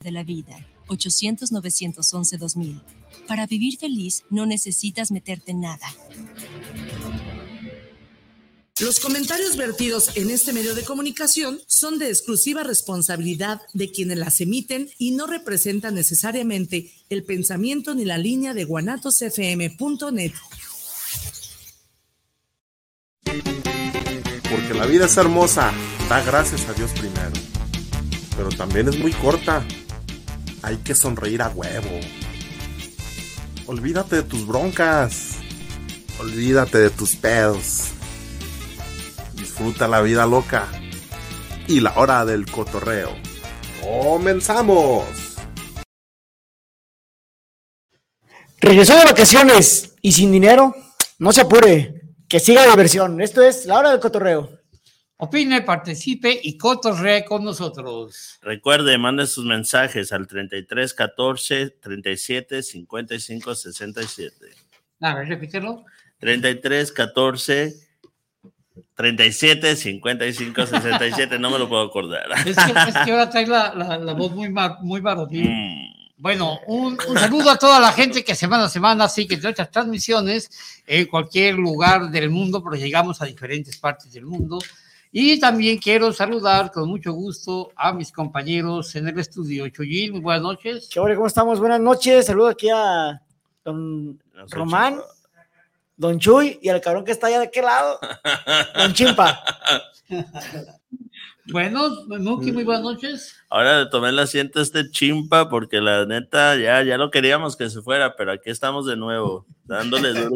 [0.00, 0.66] de la vida.
[0.88, 2.80] 800-911-2000.
[3.28, 5.86] Para vivir feliz no necesitas meterte en nada.
[8.80, 14.40] Los comentarios vertidos en este medio de comunicación son de exclusiva responsabilidad de quienes las
[14.40, 20.32] emiten y no representan necesariamente el pensamiento ni la línea de guanatosfm.net.
[24.50, 25.74] Porque la vida es hermosa,
[26.08, 27.32] da gracias a Dios primero.
[28.34, 29.62] Pero también es muy corta.
[30.62, 32.00] Hay que sonreír a huevo.
[33.66, 35.36] Olvídate de tus broncas.
[36.18, 37.88] Olvídate de tus pedos.
[39.34, 40.68] Disfruta la vida loca.
[41.66, 43.16] Y la hora del cotorreo.
[43.80, 45.04] ¡Comenzamos!
[48.60, 50.74] Regresó de vacaciones y sin dinero.
[51.18, 52.02] No se apure.
[52.28, 53.20] Que siga la diversión.
[53.22, 54.59] Esto es la hora del cotorreo.
[55.22, 58.38] Opine, participe y cotorree con nosotros.
[58.40, 64.46] Recuerde, mande sus mensajes al 33 14 37 55 67.
[65.00, 65.84] A ver, repítelo.
[66.20, 67.74] 33 14
[68.94, 71.38] 37 55 67.
[71.38, 72.24] No me lo puedo acordar.
[72.46, 75.50] Es que, es que ahora trae la, la, la voz muy, mar, muy varonil.
[75.50, 76.00] Mm.
[76.16, 80.50] Bueno, un, un saludo a toda la gente que semana a semana sigue nuestras transmisiones
[80.86, 84.58] en cualquier lugar del mundo, pero llegamos a diferentes partes del mundo.
[85.12, 89.68] Y también quiero saludar con mucho gusto a mis compañeros en el estudio.
[89.68, 90.88] Chuyín, muy buenas noches.
[90.92, 91.58] ¿Qué hora, ¿Cómo estamos?
[91.58, 92.26] Buenas noches.
[92.26, 93.20] Saludo aquí a
[93.64, 95.00] don Román,
[95.96, 97.98] don Chuy y al cabrón que está allá de aquel lado,
[98.76, 99.42] don Chimpa.
[101.52, 103.34] Bueno, Muki, muy buenas noches.
[103.48, 107.56] Ahora le tomé el asiento a este chimpa porque la neta ya, ya lo queríamos
[107.56, 110.30] que se fuera, pero aquí estamos de nuevo, dándole duro.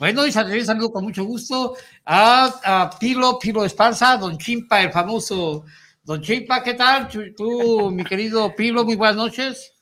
[0.00, 4.90] Bueno, y también saludo con mucho gusto a, a Pilo, Pilo Esparza, don Chimpa, el
[4.90, 5.66] famoso.
[6.02, 7.06] Don Chimpa, ¿qué tal?
[7.36, 9.74] Tú, mi querido Pilo, muy buenas noches.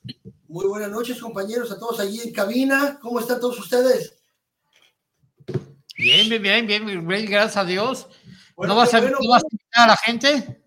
[0.48, 2.98] Muy buenas noches, compañeros, a todos allí en cabina.
[3.00, 4.18] ¿Cómo están todos ustedes?
[5.96, 8.08] Bien, bien, bien, bien, bien, gracias a Dios.
[8.56, 10.62] Bueno, ¿No vas, a, qué bueno, ¿No vas a invitar a la gente?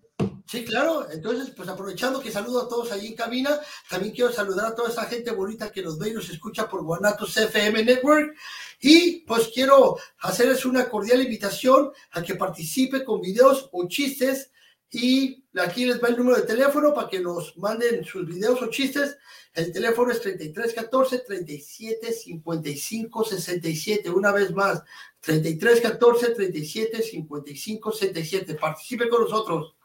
[0.52, 1.10] Sí, claro.
[1.10, 3.58] Entonces, pues aprovechando que saludo a todos allí en cabina,
[3.88, 6.84] también quiero saludar a toda esa gente bonita que nos ve y nos escucha por
[6.84, 8.34] Guanatos FM Network.
[8.78, 14.50] Y pues quiero hacerles una cordial invitación a que participe con videos o chistes.
[14.90, 18.66] Y aquí les va el número de teléfono para que nos manden sus videos o
[18.66, 19.16] chistes.
[19.54, 24.10] El teléfono es 3314 37 55 67.
[24.10, 24.82] Una vez más,
[25.20, 28.54] 3314 37 55 67.
[28.56, 29.76] Participe con nosotros.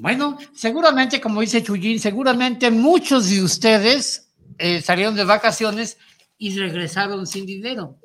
[0.00, 5.98] Bueno, seguramente, como dice Chuyín, seguramente muchos de ustedes eh, salieron de vacaciones
[6.38, 7.98] y regresaron sin dinero.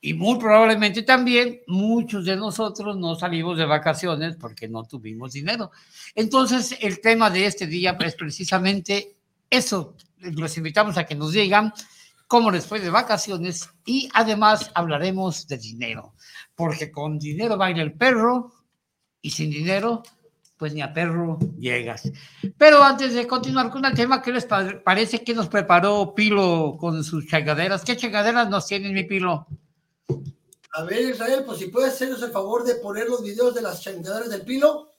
[0.00, 5.70] Y muy probablemente también muchos de nosotros no salimos de vacaciones porque no tuvimos dinero.
[6.14, 9.14] Entonces, el tema de este día es precisamente
[9.50, 9.96] eso.
[10.20, 11.74] Los invitamos a que nos digan
[12.26, 16.14] cómo les fue de vacaciones y además hablaremos de dinero.
[16.54, 18.50] Porque con dinero baila el perro
[19.20, 20.02] y sin dinero
[20.64, 22.10] pues ni a perro llegas.
[22.56, 26.78] Pero antes de continuar con el tema, ¿qué les pa- parece que nos preparó Pilo
[26.80, 27.84] con sus changaderas?
[27.84, 29.46] ¿Qué changaderas nos tienen, mi Pilo?
[30.72, 33.82] A ver, Israel, pues si puedes hacernos el favor de poner los videos de las
[33.82, 34.94] changaderas del pilo.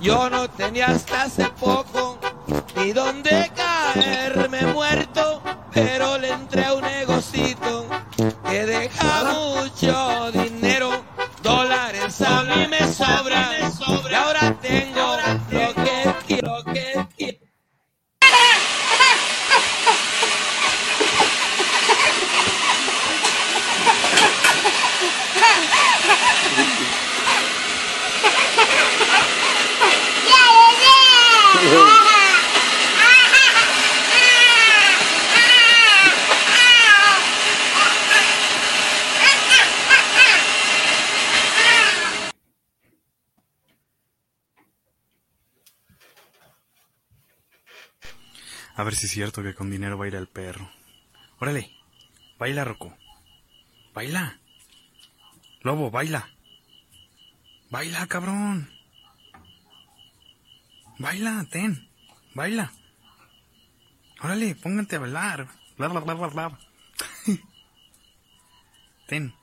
[0.00, 2.18] Yo no tenía hasta hace poco
[2.76, 4.33] ni dónde caerme
[49.24, 50.70] cierto que con dinero va a ir el perro.
[51.38, 51.74] Órale,
[52.38, 52.94] baila, Rocco.
[53.94, 54.38] Baila.
[55.62, 56.28] Lobo, baila.
[57.70, 58.70] Baila, cabrón.
[60.98, 61.88] Baila, ten.
[62.34, 62.70] Baila.
[64.20, 65.48] Órale, póngate a bailar.
[65.78, 66.58] Bla, bla, bla, bla, bla.
[69.08, 69.34] ten.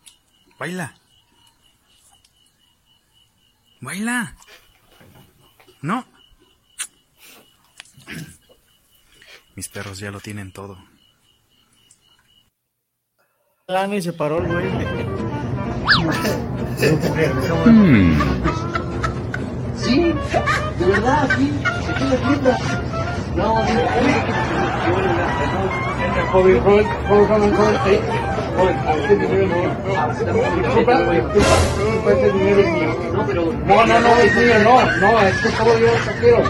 [0.60, 0.94] Baila.
[3.80, 4.36] Baila.
[5.82, 6.06] No.
[9.62, 10.76] Mis perros ya lo tienen todo.
[14.02, 14.66] Se paró el güey.
[19.78, 20.16] Sí,
[20.80, 21.52] de verdad, sí.
[21.92, 22.58] Aquí la tienda.
[23.36, 23.54] No.
[23.54, 23.62] No.
[33.68, 36.44] No, no, no, es mío, no, no, es que acabo de ir al cajero.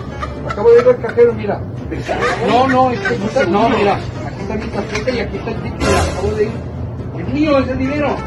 [0.48, 1.62] Acabo de ir al cajero, mira.
[2.48, 3.96] No, no, es que aquí está, no, mira.
[3.96, 6.52] Aquí está mi tarjeta y aquí está el ticket, mira, acabo de ir.
[7.20, 8.18] Es mío ese dinero.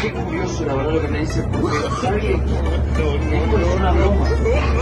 [0.00, 2.32] Qué curioso, la verdad, lo que me dice, porque, ¿sabe qué?
[2.34, 4.26] Esto es una broma.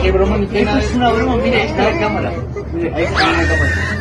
[0.03, 2.33] ¿Qué broma ni Esto es una broma, mire, ahí está la cámara.
[2.73, 3.97] Mire, ahí está la cámara.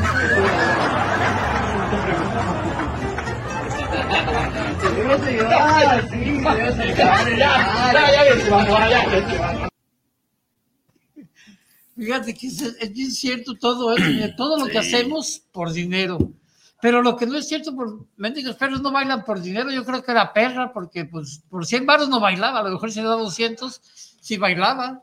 [5.48, 6.42] Ah, sí,
[11.98, 16.18] Fíjate que es, es bien cierto todo eso, mira, todo lo que hacemos por dinero.
[16.82, 20.04] Pero lo que no es cierto, por mendigos perros no bailan por dinero, yo creo
[20.04, 23.08] que era perra, porque pues por 100 baros no bailaba, a lo mejor si le
[23.08, 23.82] da 200,
[24.22, 25.02] sí bailaba.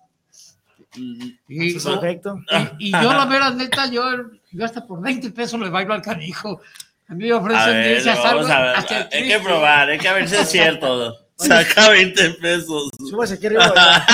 [0.94, 2.38] Y, Perfecto.
[2.78, 4.04] y, y yo la vera neta, yo,
[4.50, 6.60] yo hasta por 20 pesos le bailo al canijo.
[7.08, 8.76] A mí me A ofrecen ver, a vamos salvo a ver.
[8.76, 11.16] hasta Hay que probar, hay que ver si es cierto.
[11.36, 12.90] Saca 20 pesos.
[12.98, 13.72] Súbase aquí arriba.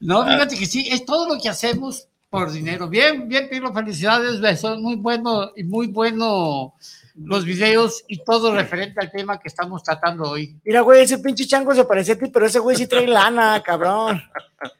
[0.00, 2.88] No, fíjate que sí, es todo lo que hacemos por dinero.
[2.88, 6.74] Bien, bien, Pilo, felicidades, son muy bueno y muy bueno
[7.16, 10.58] los videos y todo referente al tema que estamos tratando hoy.
[10.64, 13.60] Mira, güey, ese pinche chango se parece a ti, pero ese güey sí trae lana,
[13.64, 14.22] cabrón.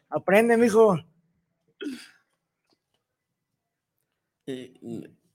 [0.09, 0.99] Aprende, mijo.
[4.47, 4.73] Qué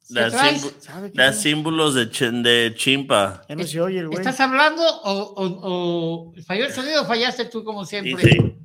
[0.09, 1.33] da sabe?
[1.33, 3.43] símbolos de, ch- de chimpa.
[3.49, 4.19] Ya no se oye el güey.
[4.19, 8.21] ¿Estás hablando o, o- o falló el sonido o fallaste tú como siempre?
[8.23, 8.55] sí.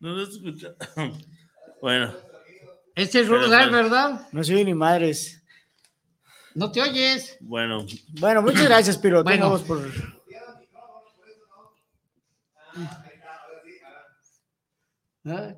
[0.00, 0.74] No lo escucha.
[1.80, 2.12] Bueno,
[2.96, 4.26] Este es pero- ¿verdad?
[4.32, 5.44] No se oye ni madres.
[6.56, 7.36] No te oyes.
[7.40, 7.86] bueno.
[8.18, 9.22] Bueno, muchas gracias, Piro.
[9.22, 9.56] Bueno.
[9.64, 9.88] Por...
[15.24, 15.54] ¿Ah?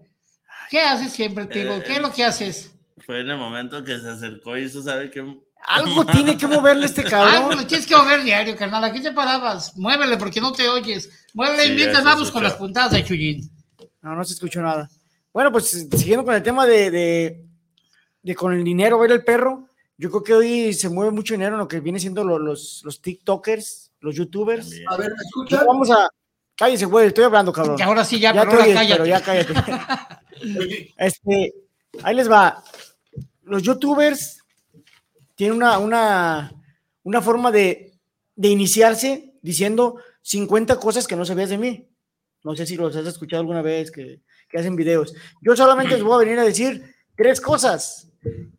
[0.69, 1.83] ¿Qué haces siempre, Pilo?
[1.83, 2.75] ¿Qué es lo que haces?
[2.99, 5.21] Fue en el momento que se acercó y eso sabe que.
[5.67, 7.57] Algo tiene que moverle este cabrón.
[7.57, 8.83] lo tienes que mover diario, carnal.
[8.85, 9.77] Aquí te parabas.
[9.77, 11.09] Muévele porque no te oyes.
[11.35, 13.51] Muévele Sí, y mientras vamos con las puntadas de Chuyín.
[14.03, 14.89] No, no se escuchó nada.
[15.33, 17.45] Bueno, pues siguiendo con el tema de, de,
[18.23, 21.53] de con el dinero, ver el perro, yo creo que hoy se mueve mucho dinero
[21.55, 24.65] en lo que viene siendo lo- los, los TikTokers, los YouTubers.
[24.71, 24.89] También.
[24.89, 25.67] A ver, ¿me escuchan?
[25.67, 26.09] Vamos a.
[26.57, 27.77] Cállese, güey, estoy hablando, cabrón.
[27.77, 28.97] Que ahora sí ya, ya pero te ahora oyes, cállate.
[28.97, 30.21] pero ya cállate.
[30.97, 31.55] Este,
[32.03, 32.63] ahí les va.
[33.43, 34.40] Los youtubers
[35.41, 36.53] tienen una, una,
[37.03, 37.95] una forma de,
[38.37, 41.89] de iniciarse diciendo 50 cosas que no sabías de mí.
[42.45, 44.21] No sé si los has escuchado alguna vez que,
[44.51, 45.15] que hacen videos.
[45.41, 48.11] Yo solamente les voy a venir a decir tres cosas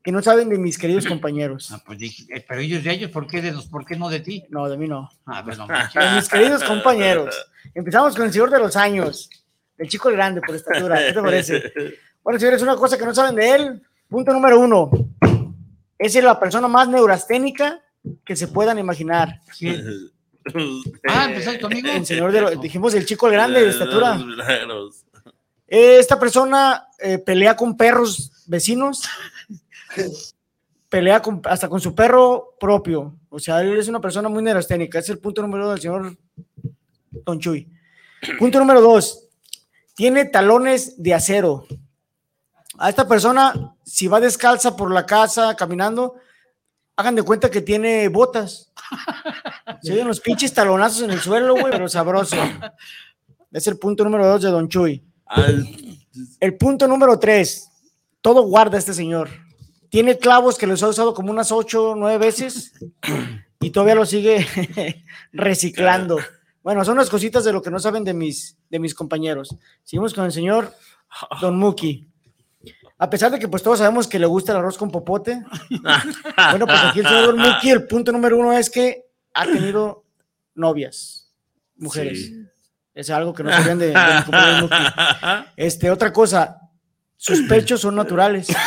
[0.03, 1.71] que no saben de mis queridos compañeros.
[1.71, 4.09] Ah, pues dije, eh, pero ellos de ellos, ¿por qué de los, por qué no
[4.09, 4.43] de ti?
[4.49, 5.07] No, de mí no.
[5.27, 5.67] Ah, pues no.
[5.67, 7.45] De mis queridos compañeros.
[7.75, 9.29] Empezamos con el señor de los años,
[9.77, 10.97] el chico grande por estatura.
[10.97, 11.73] ¿Qué te parece?
[12.23, 13.81] Bueno, señores, una cosa que no saben de él.
[14.07, 14.91] Punto número uno.
[16.01, 17.79] Es la persona más neurasténica
[18.25, 19.39] que se puedan imaginar.
[21.07, 21.87] Ah, empezaste conmigo.
[21.91, 24.15] El señor de los, dijimos el chico grande de estatura.
[25.67, 29.03] Esta persona eh, pelea con perros vecinos,
[30.89, 33.15] pelea con- hasta con su perro propio.
[33.29, 34.97] O sea, él es una persona muy neurasténica.
[34.97, 36.17] Ese es el punto número uno del señor
[37.11, 37.69] Don Chuy.
[38.39, 39.27] Punto número dos.
[39.93, 41.67] Tiene talones de acero.
[42.81, 46.15] A esta persona, si va descalza por la casa caminando,
[46.95, 48.73] hagan de cuenta que tiene botas.
[49.83, 52.37] Se oyen los pinches talonazos en el suelo, güey, pero sabroso.
[53.51, 55.03] Es el punto número dos de Don Chuy.
[56.39, 57.69] El punto número tres,
[58.19, 59.29] todo guarda este señor.
[59.89, 62.73] Tiene clavos que los ha usado como unas ocho o nueve veces
[63.59, 66.17] y todavía lo sigue reciclando.
[66.63, 69.55] Bueno, son unas cositas de lo que no saben de mis, de mis compañeros.
[69.83, 70.73] Seguimos con el señor
[71.41, 72.10] Don Muki.
[73.01, 75.43] A pesar de que pues todos sabemos que le gusta el arroz con popote.
[76.51, 80.03] Bueno, pues aquí el señor Muki, el punto número uno es que ha tenido
[80.55, 81.31] novias,
[81.77, 82.25] mujeres.
[82.27, 82.45] Sí.
[82.93, 84.75] Es algo que no sabían de, de mi compañero Muki.
[85.55, 86.57] Este, otra cosa,
[87.17, 88.47] sus pechos son naturales.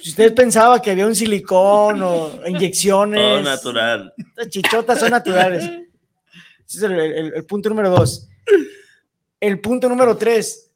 [0.00, 4.14] Si usted pensaba que había un silicón o inyecciones, Todo natural.
[4.36, 5.64] las chichotas son naturales.
[5.64, 8.28] Ese es el, el- el punto número dos.
[9.40, 10.67] El punto número tres,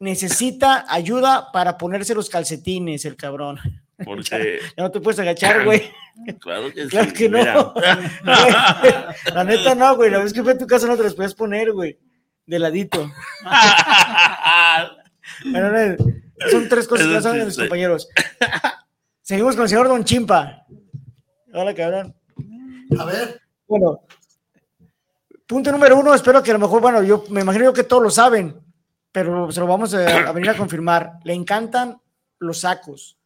[0.00, 3.58] necesita ayuda para ponerse los calcetines, el cabrón.
[4.04, 5.90] Porque, Ya no te puedes agachar, güey.
[6.40, 7.14] claro que Claro sí.
[7.14, 7.74] que no.
[9.34, 10.10] La neta no, güey.
[10.10, 11.98] La vez que fue a tu casa no te los podías poner, güey.
[12.46, 13.10] De ladito.
[15.44, 15.96] Bueno, no,
[16.50, 18.08] son tres cosas que ya saben de mis compañeros.
[19.22, 20.66] Seguimos con el señor Don Chimpa.
[21.54, 22.14] Hola, cabrón.
[22.98, 23.40] A ver.
[23.68, 24.00] Bueno,
[25.46, 28.02] punto número uno, espero que a lo mejor, bueno, yo me imagino yo que todos
[28.02, 28.60] lo saben,
[29.12, 31.14] pero se lo vamos a, a venir a confirmar.
[31.24, 32.00] Le encantan
[32.38, 33.18] los sacos.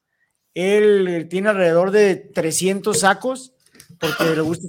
[0.55, 3.53] Él eh, tiene alrededor de 300 sacos
[3.99, 4.69] porque le gusta,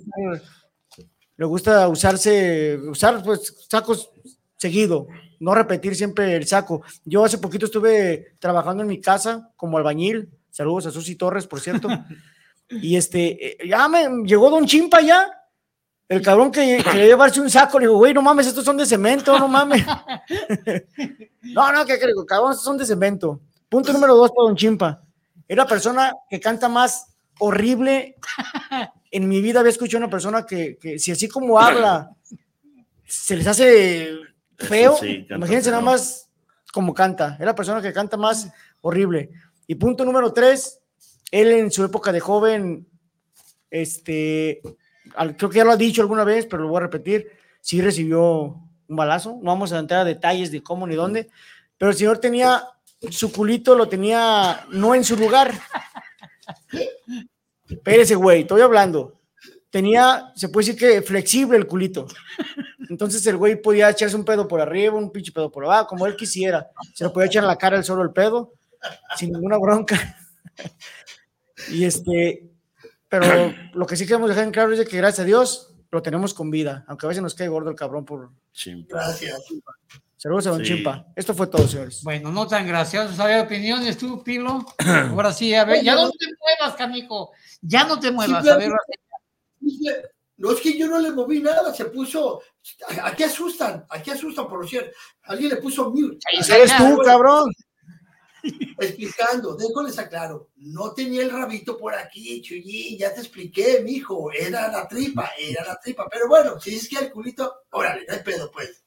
[1.38, 4.10] le gusta usarse, usar pues sacos
[4.58, 5.08] seguido,
[5.40, 6.82] no repetir siempre el saco.
[7.04, 10.30] Yo hace poquito estuve trabajando en mi casa como albañil.
[10.50, 11.88] Saludos a Susi Torres, por cierto.
[12.68, 15.32] Y este, eh, ya me llegó Don Chimpa ya.
[16.08, 18.86] El cabrón que quería llevarse un saco, le digo, güey, no mames, estos son de
[18.86, 19.84] cemento, no mames.
[21.42, 23.42] no, no, que creo, cabrón, estos son de cemento.
[23.70, 25.02] Punto número dos para Don Chimpa.
[25.48, 28.16] Es la persona que canta más horrible.
[29.12, 32.12] En mi vida había escuchado a una persona que, que si así como habla,
[33.06, 34.12] se les hace
[34.58, 36.30] feo, Sí, imagínense nada más
[36.72, 37.36] como canta.
[37.40, 38.50] Es la persona que canta más
[38.82, 39.32] horrible.
[39.68, 40.80] Y punto número tres,
[41.32, 42.88] él en su época de joven,
[43.70, 44.62] este,
[45.38, 47.32] creo que ya lo ha dicho alguna vez, pero lo voy a repetir,
[47.62, 48.56] sí recibió
[48.88, 49.40] un balazo.
[49.42, 51.30] No vamos a entrar a detalles de cómo ni dónde,
[51.78, 52.64] pero el señor tenía
[53.10, 55.54] su culito, lo tenía no en su lugar.
[57.70, 59.20] Espérese, güey, estoy hablando.
[59.70, 62.08] Tenía, se puede decir que flexible el culito.
[62.90, 66.06] Entonces el güey podía echarse un pedo por arriba, un pinche pedo por abajo, como
[66.06, 66.70] él quisiera.
[66.94, 68.54] Se lo podía echar en la cara el solo el pedo,
[69.18, 70.18] sin ninguna bronca.
[71.70, 72.55] Y este,
[73.20, 76.02] pero lo que sí queremos dejar en claro es de que gracias a Dios lo
[76.02, 78.32] tenemos con vida, aunque a veces nos cae gordo el cabrón por.
[78.88, 79.42] Gracias.
[80.18, 80.74] Saludos a Don Sí.
[80.74, 81.06] Chimpa.
[81.16, 82.02] Esto fue todo, señores.
[82.04, 83.22] Bueno, no tan gracioso.
[83.22, 84.66] ¿Había opiniones tú, Pilo?
[85.12, 87.32] Ahora sí, a ver, ya no te muevas, canijo.
[87.62, 88.46] Ya no te muevas.
[88.48, 88.72] A ver,
[89.60, 90.04] Dice,
[90.38, 92.42] No es que yo no le moví nada, se puso.
[93.04, 94.92] Aquí asustan, aquí asustan, por cierto.
[95.24, 96.18] Alguien le puso mute.
[96.32, 97.52] Eres tú, cabrón.
[98.80, 100.50] Explicando, déjoles aclaro.
[100.58, 104.32] No tenía el rabito por aquí, Chuyín, ya te expliqué, mijo.
[104.32, 106.08] Era la tripa, era la tripa.
[106.12, 108.84] Pero bueno, si es que el culito, órale, no hay pedo, pues.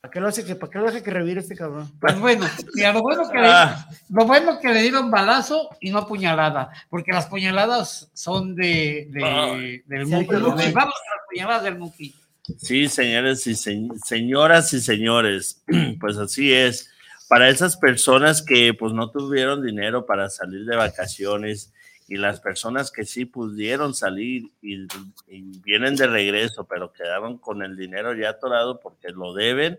[0.00, 1.90] ¿Para qué lo hace que, para qué lo hace que revire este cabrón?
[2.00, 3.88] Pues bueno, mira, lo bueno que, le, Ah.
[4.10, 9.20] lo bueno que le dieron balazo y no puñalada, porque las puñaladas son de, de-
[9.20, 9.82] Muki.
[9.86, 10.72] del Muki.
[10.72, 12.14] Vamos a las puñaladas del Muki.
[12.56, 15.64] Sí, señores y se- señoras y señores,
[16.00, 16.88] pues así es.
[17.28, 21.72] Para esas personas que pues no tuvieron dinero para salir de vacaciones
[22.08, 24.86] y las personas que sí pudieron salir y,
[25.26, 29.78] y vienen de regreso, pero quedaron con el dinero ya atorado porque lo deben,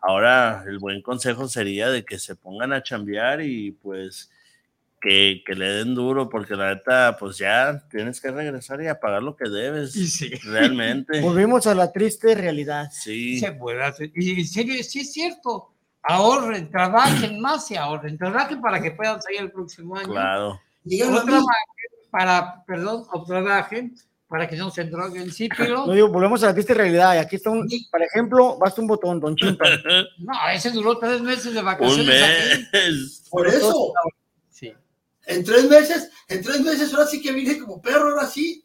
[0.00, 4.30] ahora el buen consejo sería de que se pongan a chambear y pues
[5.02, 9.00] que, que le den duro, porque la neta, pues ya tienes que regresar y a
[9.00, 10.20] pagar lo que debes.
[10.44, 11.20] Realmente.
[11.22, 12.88] Volvimos a la triste realidad.
[12.92, 13.38] Sí.
[13.40, 14.12] Se puede hacer.
[14.14, 15.71] Y en serio, sí es cierto.
[16.02, 18.18] Ahorren, trabajen más y ahorren.
[18.18, 20.08] Trabajen para que puedan salir el próximo año.
[20.10, 20.60] Claro.
[20.84, 21.30] Díganlo O a mí.
[21.30, 23.94] trabajen para, perdón, o trabajen
[24.26, 25.30] para que no se droguen.
[25.30, 27.14] Sí, pero No digo, volvemos a la triste realidad.
[27.14, 29.64] Y aquí está un, por ejemplo, basta un botón, Don Chimpa.
[30.18, 32.06] no, ese duró tres meses de vacaciones.
[32.06, 32.68] Un aquí.
[32.72, 33.28] mes.
[33.30, 33.92] Por eso.
[34.50, 34.72] Sí.
[35.26, 38.64] En tres meses, en tres meses, ahora sí que vine como perro, ahora sí.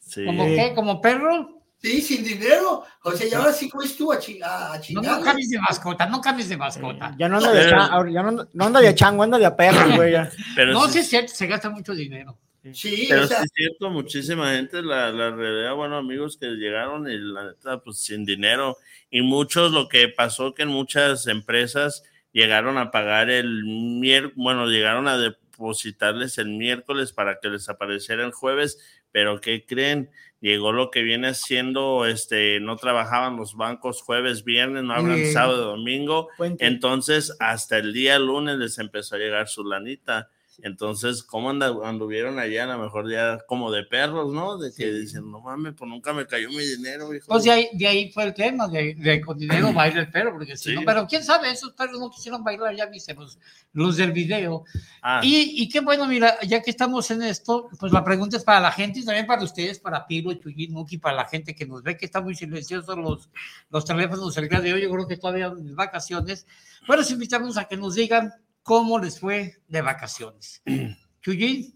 [0.00, 0.24] Sí.
[0.26, 0.72] ¿Como qué?
[0.74, 1.55] ¿Como perro?
[1.86, 2.82] Sí, sin dinero.
[3.04, 5.18] O sea, y ahora sí fuiste tú a, chi- a, No, chingar.
[5.20, 7.14] no cambies de mascota, no cambies de mascota.
[7.16, 9.54] Ya no anda de, cha- ahora ya no, no anda de chango, anda de a
[9.54, 10.10] perro, güey.
[10.10, 10.28] ya.
[10.56, 12.36] Pero no, sí- sí es cierto, se gasta mucho dinero.
[12.72, 16.46] Sí, Pero o sea, sí es cierto, muchísima gente, la, la realidad, bueno, amigos que
[16.46, 18.78] llegaron y la neta, pues sin dinero.
[19.08, 22.02] Y muchos, lo que pasó que en muchas empresas
[22.32, 28.24] llegaron a pagar el miércoles, bueno, llegaron a depositarles el miércoles para que les apareciera
[28.24, 28.78] el jueves,
[29.12, 30.10] pero ¿qué creen?
[30.40, 35.70] Llegó lo que viene siendo, este, no trabajaban los bancos jueves, viernes, no hablan sábado,
[35.76, 36.28] domingo.
[36.58, 40.30] Entonces, hasta el día lunes les empezó a llegar su lanita.
[40.62, 42.64] Entonces, ¿cómo anduvieron allá?
[42.64, 44.56] A lo mejor ya como de perros, ¿no?
[44.58, 47.26] De que dicen, no mames, pues nunca me cayó mi dinero, hijo.
[47.28, 50.32] Pues de ahí, de ahí fue el tema, de, de con dinero baila el perro,
[50.32, 50.74] porque si Sí.
[50.74, 53.38] no, pero quién sabe, esos perros no quisieron bailar, ya viste los,
[53.72, 54.64] los del video.
[55.02, 55.20] Ah.
[55.22, 58.60] Y, y qué bueno, mira, ya que estamos en esto, pues la pregunta es para
[58.60, 61.82] la gente y también para ustedes, para Pilo, Chuyín, Muki, para la gente que nos
[61.82, 63.28] ve que está muy silenciosos los,
[63.70, 66.46] los teléfonos el día de hoy, yo creo que todavía en vacaciones.
[66.86, 68.32] Bueno, les invitamos a que nos digan
[68.66, 70.60] cómo les fue de vacaciones.
[71.22, 71.72] Chuyín,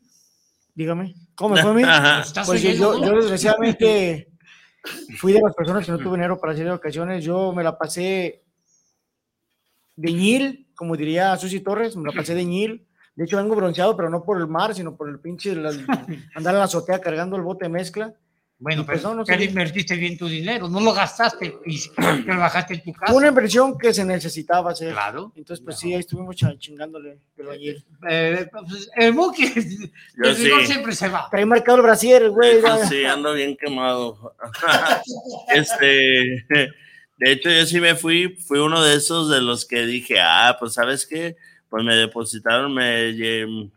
[0.75, 1.15] Dígame.
[1.35, 1.83] ¿Cómo me fue a mí?
[1.85, 2.21] Ajá.
[2.23, 4.29] ¿Estás Pues yo, oyendo, yo, desgraciadamente
[5.19, 7.25] fui de las personas que no tuve dinero para salir de vacaciones.
[7.25, 8.43] Yo me la pasé
[9.97, 12.87] de ñil, como diría Susi Torres, me la pasé de ñil.
[13.15, 15.71] De hecho, vengo bronceado, pero no por el mar, sino por el pinche la-
[16.35, 18.15] andar en la azotea cargando el bote de mezcla.
[18.61, 19.47] Bueno, Y pues pero, no, no pero sé.
[19.47, 23.15] invertiste bien tu dinero, no lo gastaste y te lo bajaste en tu casa.
[23.15, 24.93] Una inversión que se necesitaba hacer.
[24.93, 25.33] Claro.
[25.35, 27.85] Entonces, pues sí, ahí estuvimos chingándole el albañil.
[28.09, 30.51] Eh, pues, el buque, el sí.
[30.67, 31.27] siempre se va.
[31.31, 32.61] Trae marcado el brasier, güey.
[32.63, 34.35] Ah, Sí, ando bien quemado.
[35.55, 40.21] este, de hecho, yo sí me fui, fui uno de esos de los que dije,
[40.21, 41.37] ah, pues sabes qué,
[41.71, 43.13] pues me depositaron, me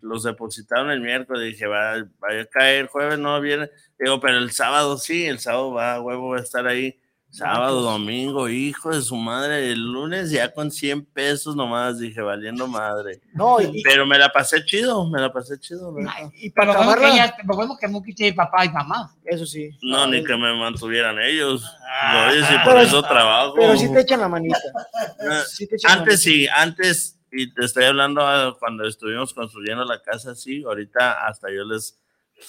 [0.02, 3.70] los depositaron el miércoles, dije, va, va a caer jueves, no viene,
[4.00, 7.00] digo, pero el sábado sí, el sábado va, huevo, va a estar ahí.
[7.30, 12.68] Sábado, domingo, hijo de su madre, el lunes ya con 100 pesos nomás, dije, valiendo
[12.68, 13.22] madre.
[13.34, 15.92] No, y, Pero me la pasé chido, me la pasé chido.
[15.96, 16.14] ¿verdad?
[16.36, 19.16] y para lo que acabarla, ella- lo bueno que Muki tiene papá y mamá.
[19.26, 19.72] eso sí.
[19.82, 21.64] No, ni que me mantuvieran ellos.
[22.04, 22.30] Ah.
[22.32, 23.56] Oye, si por Pero- eso trabajo.
[23.56, 24.58] Pero sí te echan la manita.
[25.48, 26.18] Sí te echan la Antes manita.
[26.24, 31.50] sí, antes, y te estoy hablando ah, cuando estuvimos construyendo la casa, sí, ahorita hasta
[31.52, 32.00] yo les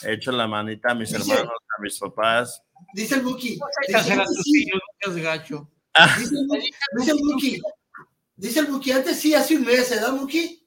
[0.03, 2.63] he hecho la manita a mis Dice- hermanos, a mis papás.
[2.95, 3.59] Dice el Buki.
[3.89, 4.71] Dice, el Buki-
[6.99, 7.63] dice el Buki.
[8.37, 10.64] Dice el Buki, antes sí, hace un mes, ¿verdad, Buki?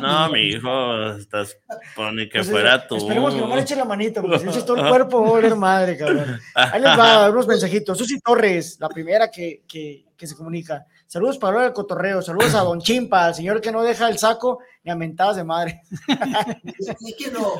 [0.00, 1.56] No, mi hijo, estás
[1.94, 2.96] por ni que Pues, fuera tú.
[2.96, 5.22] Esperemos que no me le eche la manita, porque si le echas todo el cuerpo,
[5.22, 6.40] va a oler madre, cabrón.
[6.54, 7.96] Ahí les va unos mensajitos.
[7.98, 10.86] Susi Torres, la primera que, que, que se comunica.
[11.06, 12.22] Saludos para hablar del cotorreo.
[12.22, 15.44] Saludos a Don Chimpa, el señor que no deja el saco ni a mentadas de
[15.44, 15.82] madre.
[17.18, 17.52] Que no.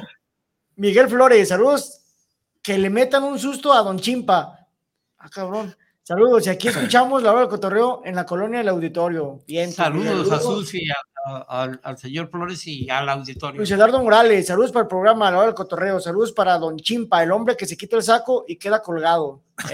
[0.76, 2.00] Miguel Flores, saludos.
[2.62, 4.66] Que le metan un susto a Don Chimpa.
[5.18, 5.74] Ah, cabrón.
[6.04, 6.46] Saludos.
[6.46, 9.40] Y aquí escuchamos la hora del cotorreo en la colonia del auditorio.
[9.46, 9.64] Bien.
[9.66, 10.38] pues, Saludos a.
[10.40, 10.94] Susi, a-
[11.26, 13.56] a- al, al señor Flores y al auditorio.
[13.56, 17.22] Luis Eduardo Morales, saludos para el programa, la hora del cotorreo, saludos para Don Chimpa,
[17.22, 19.40] el hombre que se quita el saco y queda colgado.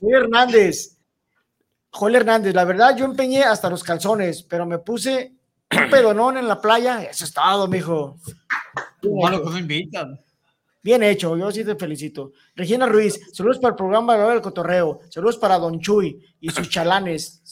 [0.00, 0.96] Joel Hernández,
[1.90, 5.32] Joel Hernández, la verdad yo empeñé hasta los calzones, pero me puse
[5.70, 8.16] un pedonón en la playa, eso es todo, mijo.
[9.02, 10.20] Malo que no invitan.
[10.86, 12.32] Bien hecho, yo sí te felicito.
[12.54, 17.42] Regina Ruiz, saludos para el programa del cotorreo, saludos para Don Chuy y sus chalanes.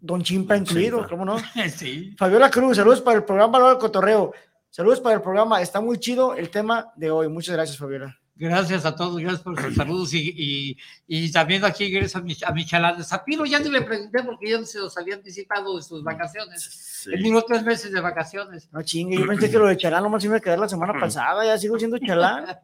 [0.00, 1.36] Don Chimpa incluido, ¿cómo no?
[1.76, 2.12] Sí.
[2.18, 4.32] Fabiola Cruz, saludos para el programa Valor del Cotorreo.
[4.68, 5.62] Saludos para el programa.
[5.62, 7.28] Está muy chido el tema de hoy.
[7.28, 8.19] Muchas gracias, Fabiola.
[8.40, 12.42] Gracias a todos, gracias por sus saludos y, y, y también aquí gracias a mis,
[12.42, 13.12] a mis chalanes.
[13.12, 16.62] A Piro ya ni le pregunté porque ya se los habían anticipado de sus vacaciones.
[17.04, 17.10] Sí.
[17.12, 18.66] Él duró tres meses de vacaciones.
[18.72, 21.44] No chingue, yo pensé que lo de Chalán nomás iba a quedar la semana pasada.
[21.44, 22.46] Ya sigo siendo Chalán.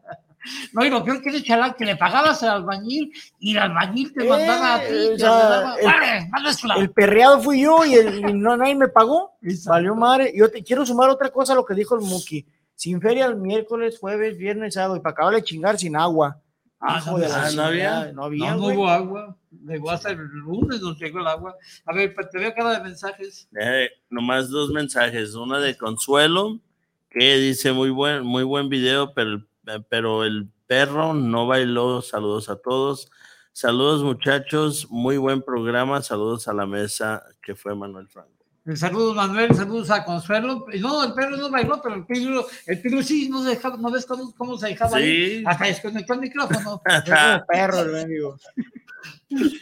[0.71, 4.13] No, y lo peor que es chalán, que le pagabas al albañil y el albañil
[4.13, 4.93] te Eh, mandaba a ti.
[4.93, 6.79] o te sea, mandaba, el- "Vale, vale, es claro".
[6.79, 9.37] El perreado fui yo y, el, y no, nadie me pagó.
[9.41, 9.71] Exacto.
[9.71, 10.31] Valió madre.
[10.33, 12.45] Yo te quiero sumar otra cosa a lo que dijo el Muki.
[12.77, 14.95] Sin feria el miércoles, jueves, viernes, sábado.
[14.95, 16.39] Y para acabar de chingar sin agua.
[16.79, 18.11] Ah, no, de la ah, ¿no chingada, había?
[18.13, 19.35] No había, No, no hubo agua.
[19.65, 21.55] Llegó hasta el lunes, nos llegó el agua.
[21.87, 23.49] A ver, te veo cara de mensajes.
[23.59, 25.33] Eh, nomás dos mensajes.
[25.33, 26.59] Una de Consuelo,
[27.09, 29.43] que dice muy buen, muy buen video, pero,
[29.89, 32.03] pero el perro no bailó.
[32.03, 33.09] Saludos a todos.
[33.53, 36.03] Saludos muchachos, muy buen programa.
[36.03, 38.36] Saludos a la mesa que fue Manuel Franco.
[38.75, 40.65] Saludos Manuel, saludos a Consuelo.
[40.73, 43.77] Y No, el perro no bailó, pero el perro, el perro sí no se dejaba,
[43.77, 45.37] ¿no ves cómo, cómo se dejaba ahí?
[45.37, 45.43] Sí.
[45.45, 46.81] Hasta desconectó el micrófono.
[46.87, 48.39] Es como perro el mendigo.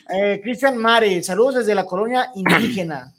[0.10, 3.14] Eh, Cristian Mare, saludos desde la colonia indígena.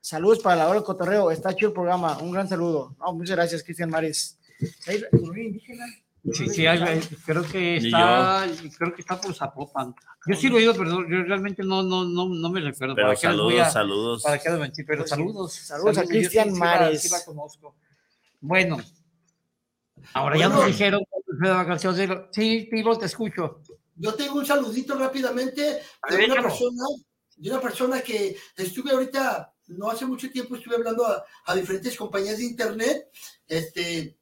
[0.00, 1.30] Saludos para la hora del cotorreo.
[1.30, 2.16] Está chido el programa.
[2.18, 2.96] Un gran saludo.
[2.98, 4.38] No, muchas gracias, Cristian Mares.
[4.86, 5.84] ¿Ahí la colonia indígena?
[6.32, 8.46] Sí, sí, hay- creo que está,
[8.78, 9.94] creo que está por Zapopan.
[10.26, 12.94] Yo sí lo he oído, pero yo realmente no, no, no, no me recuerdo.
[12.94, 14.22] Pero ¿Para qué les voy saludos, a- saludos.
[14.22, 14.84] ¿Para qué les mentir?
[14.86, 15.16] Pero Pues sí.
[15.16, 15.52] saludos.
[15.52, 17.02] Saludos a Cristian sí- sí la- Mares.
[17.02, 17.76] sí la conozco.
[18.40, 18.78] Bueno,
[20.14, 21.02] ahora ya nos dijeron
[21.40, 22.10] de vacaciones.
[22.32, 23.62] Sí, Pilo, te escucho.
[23.96, 25.62] Yo tengo un saludito rápidamente
[26.08, 26.84] de ver, una persona,
[27.36, 31.96] de una persona que estuve ahorita, no hace mucho tiempo, estuve hablando a, a diferentes
[31.96, 33.08] compañías de internet,
[33.46, 34.17] este,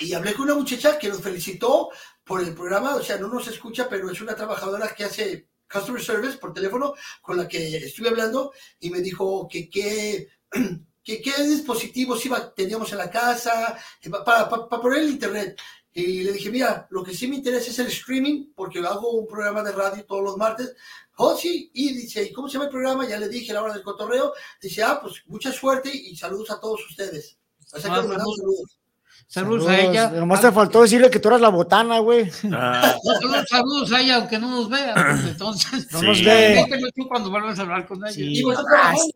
[0.00, 1.90] y hablé con una muchacha que nos felicitó
[2.24, 6.02] por el programa, o sea, no nos escucha, pero es una trabajadora que hace customer
[6.02, 10.28] service por teléfono, con la que estuve hablando, y me dijo que qué
[11.02, 15.10] que qué dispositivos iba, teníamos en la casa, eh, pa- para, para, para poner el
[15.10, 15.58] internet.
[15.92, 19.26] Y le dije, mira, lo que sí me interesa es el streaming, porque hago un
[19.26, 20.74] programa de radio todos los martes.
[21.16, 23.08] Oh, sí, y dice, ¿y cómo se llama el programa?
[23.08, 24.34] Ya le dije la hora del cotorreo.
[24.60, 27.38] Dice, ah, pues mucha suerte y saludos a todos ustedes.
[27.72, 28.77] O sea que Ah, mandamos saludos.
[29.30, 30.10] Saludos, a ella.
[30.10, 32.30] Nomás te faltó decirle que tú eras la botana, güey.
[32.50, 34.94] Ah, Saludos, saludos a ella, aunque no nos vea.
[34.94, 36.06] pues, entonces, No Sí.
[36.06, 36.66] nos ve.
[37.06, 38.10] Cuando vuelvas a hablar con ella.
[38.12, 38.38] Sí.
[38.40, 38.58] Y pues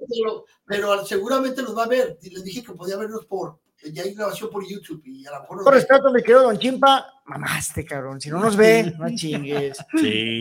[0.09, 2.18] pero, pero seguramente nos va a ver.
[2.20, 3.59] Y le dije que podía vernos por,
[3.90, 5.70] ya hay grabación por YouTube y a lo mejor ve.
[5.70, 8.20] respeto, mi querido Don Chimpa, mamaste, cabrón.
[8.20, 9.79] Si no nos ve, no chingues.
[9.98, 10.40] sí.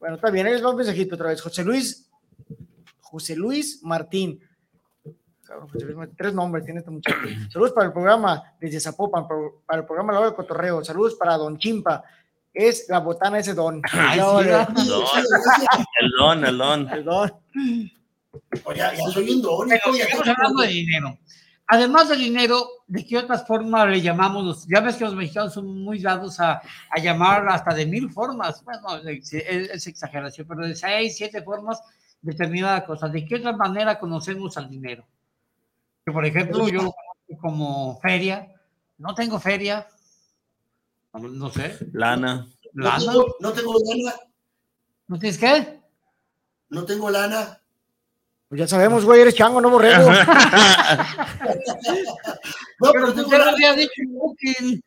[0.00, 1.40] Bueno, está bien, ahí les va un mensajito otra vez.
[1.40, 2.10] José Luis,
[3.00, 4.40] José Luis Martín.
[5.44, 7.16] Cabrón, Martínez, tres nombres tiene este muchacho.
[7.52, 9.26] Saludos para el programa desde Zapopan,
[9.66, 10.84] para el programa La Hora del Cotorreo.
[10.84, 12.02] Saludos para Don Chimpa.
[12.52, 13.82] Es la botana ese don.
[13.92, 14.76] Ay, Ya, sí,
[16.00, 16.88] el don, el don.
[16.88, 17.32] El don.
[18.64, 19.68] Oye, ya soy un don.
[19.68, 21.18] Pero estamos hablando de dinero.
[21.66, 24.44] Además del dinero, ¿de qué otras formas le llamamos?
[24.44, 28.10] los- Ya ves que los mexicanos son muy dados a, a llamar hasta de mil
[28.10, 28.62] formas.
[28.64, 31.80] Bueno, es, es exageración, pero de seis, siete formas
[32.20, 33.08] determinada cosa.
[33.08, 35.04] ¿De qué otra manera conocemos al dinero?
[36.04, 38.46] Que, por ejemplo, yo lo conozco como feria.
[38.98, 39.86] No tengo feria.
[41.12, 41.78] No, no sé.
[41.92, 42.46] Lana.
[42.72, 42.98] No ¿Lana?
[42.98, 44.14] tengo, no tengo lana,
[45.06, 45.80] ¿No tienes qué?
[46.70, 47.60] no tengo lana.
[48.48, 50.10] Pues ya sabemos, güey, eres chango, no borrego.
[52.80, 53.52] No, Pero tú ya lo lana.
[53.52, 54.82] había dicho, Booking.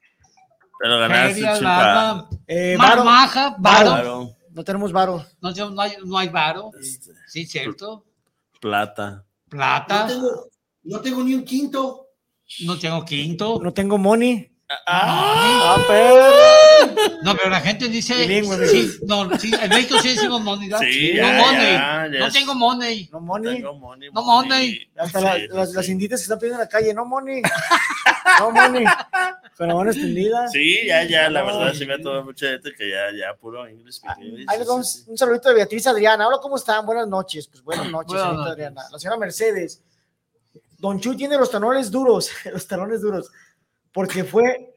[0.79, 3.03] Pero ganaste, lana, Eh, varo.
[3.05, 3.89] marmaja, varo.
[3.89, 4.29] Claro.
[4.51, 5.25] No tenemos varo.
[5.41, 6.71] No, no hay, no hay varo.
[6.79, 8.03] Este, Sí, cierto.
[8.59, 9.11] plata.
[9.11, 10.07] No Plata.
[10.07, 10.27] tengo,
[10.87, 12.07] no tengo ni un quinto.
[12.65, 13.59] No tengo quinto.
[13.61, 14.51] No tengo money.
[14.85, 16.87] Ah, Ah.
[17.23, 18.15] No, pero la gente dice.
[18.15, 20.69] Bilingüe, sí, no, sí, en México sí decimos money.
[20.79, 21.71] Sí, no ya, money.
[21.73, 23.09] ya, ya no tengo money.
[23.11, 23.55] No money.
[23.57, 24.89] Tengo money, No money.
[24.97, 27.41] Hasta Sí, la- sí, las, inditas que están pidiendo en la calle, no money.
[28.39, 28.85] No money.
[29.57, 30.47] Con la mano extendida.
[30.49, 33.35] Sí, ya, ya, la No, verdad, sí me ha tomado mucha gente que ya, ya,
[33.35, 34.01] puro inglés.
[34.47, 36.27] Ahí les damos un saludito de Beatriz Adriana.
[36.27, 36.85] Hola, ¿cómo están?
[36.85, 37.47] Buenas noches.
[37.47, 38.53] Pues buenas noches, Buenas señorita noches.
[38.53, 38.81] Adriana.
[38.91, 39.81] La señora Mercedes.
[40.79, 43.31] Don Chuy tiene los talones duros, los talones duros,
[43.91, 44.73] porque fue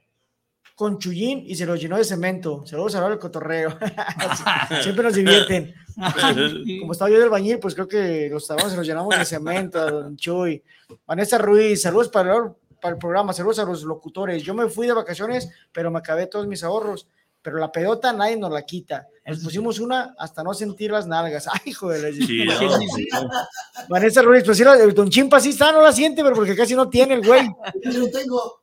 [0.81, 2.67] con Chuyín y se los llenó de cemento.
[2.67, 3.77] Saludos a del cotorreo.
[4.83, 5.75] Siempre nos divierten.
[6.81, 9.79] Como estaba yo del bañil, pues creo que los talones se los llenamos de cemento,
[9.79, 10.63] a Don Chuy.
[11.07, 14.43] Vanessa Ruiz, saludos para el, para el programa, saludos a los locutores.
[14.43, 17.07] Yo me fui de vacaciones, pero me acabé todos mis ahorros.
[17.43, 19.07] Pero la pedota nadie nos la quita.
[19.31, 21.47] Nos pusimos una hasta no sentir las nalgas.
[21.53, 23.09] Ay, hijo de la Sí, no, sí.
[23.89, 26.55] Vanessa Ruiz, pues sí, la- el Don Chimpa sí está, no la siente, pero porque
[26.57, 27.49] casi no tiene el güey.
[27.83, 28.63] Yo no tengo.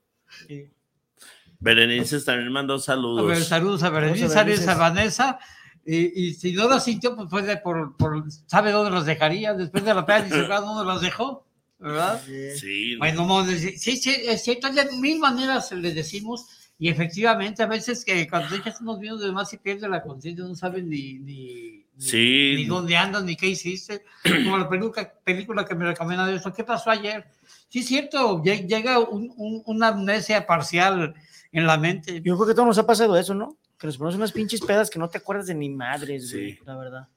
[1.59, 3.43] Berenice también mandó A ver, saludos.
[3.45, 5.39] saludos a Berenice, saludos a Vanessa.
[5.85, 8.23] Y, y si no la sintió, pues fue de por, por.
[8.45, 9.53] ¿Sabe dónde los dejaría?
[9.53, 11.45] Después de la peda, dice, "Ah, ¿dónde los dejó?
[11.79, 12.21] ¿Verdad?
[12.59, 16.45] Sí, Bueno, mo- sí, sí, sí, es cierto, de mil maneras le decimos,
[16.79, 20.45] y efectivamente a veces que cuando echas unos vinos de más y pierdes la conciencia,
[20.45, 22.53] no saben ni, ni, ni- Sí.
[22.57, 24.03] ni dónde andas, ni qué hiciste,
[24.43, 27.25] como la peluca- película que me recomienda de eso, ¿qué pasó ayer?
[27.69, 31.15] Sí, es cierto, lle- llega un- un- una amnesia parcial
[31.51, 32.21] en la mente.
[32.21, 33.57] Yo creo que a todos nos ha pasado eso, ¿no?
[33.79, 36.59] Que nos ponemos unas pinches pedas que no te acuerdas de ni madres, güey, Sí.
[36.65, 37.07] la verdad.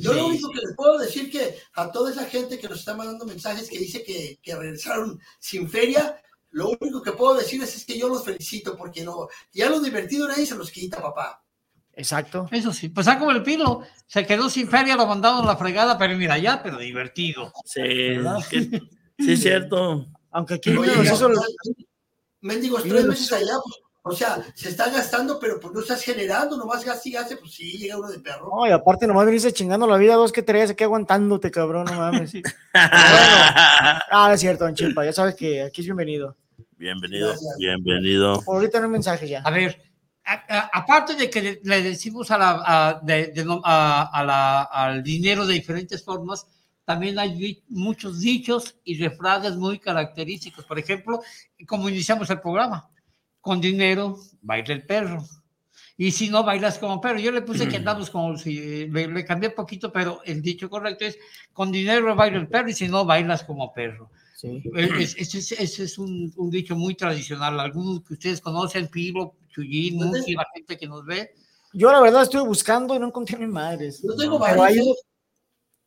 [0.00, 2.94] Yo lo único que les puedo decir que a toda esa gente que nos está
[2.94, 7.84] mandando mensajes que dice que, que regresaron sin feria, lo único que puedo decirles es
[7.84, 11.42] que yo los felicito porque no, ya lo divertido nadie se los quita, papá.
[11.92, 12.48] Exacto.
[12.52, 15.56] Eso sí, pues ah, como el pilo, se quedó sin feria, lo mandaron a la
[15.56, 17.52] fregada, pero mira, ya, pero divertido.
[17.64, 17.80] Sí,
[18.50, 18.80] que-
[19.18, 20.06] sí, es cierto.
[20.30, 21.28] Aunque aquí Oye, hizo-
[22.40, 23.76] mendigos tres meses allá, pues,
[24.08, 27.52] o sea, se está gastando, pero pues no estás generando, nomás gas y gaste, pues
[27.54, 28.50] sí, llega uno de perro.
[28.54, 31.94] No, y aparte nomás venirse chingando la vida dos que tres, aquí aguantándote, cabrón, no
[31.94, 32.32] mames.
[32.74, 36.36] Ah, no es cierto, Don Chimpa, ya sabes que aquí es bienvenido.
[36.76, 37.56] Bienvenido, Gracias.
[37.58, 38.40] bienvenido.
[38.42, 39.40] Por ahorita no hay mensaje ya.
[39.42, 39.80] A ver,
[40.24, 44.10] a- a- aparte de que le, le decimos a la, a- de- de no- a-
[44.12, 46.46] a la- al dinero de diferentes formas,
[46.84, 50.64] también hay muchos dichos y refranes muy característicos.
[50.64, 51.20] Por ejemplo,
[51.66, 52.88] como iniciamos el programa,
[53.40, 55.24] con dinero baila el perro.
[55.96, 59.24] Y si no bailas como perro, yo le puse que andamos como si le, le
[59.24, 61.18] cambié poquito, pero el dicho correcto es
[61.52, 64.10] con dinero baila el perro y si no bailas como perro.
[64.36, 64.62] Sí.
[64.76, 67.58] Es- Ese es, un, un dicho muy tradicional.
[67.58, 71.34] Algunos que ustedes conocen, Pilo, Chuyín, Muki, la gente que nos ve.
[71.72, 74.00] Yo la verdad estuve buscando y no encontré ni madres.
[74.00, 74.82] Yo tengo Pero hay ¿eh?
[74.82, 74.94] uno,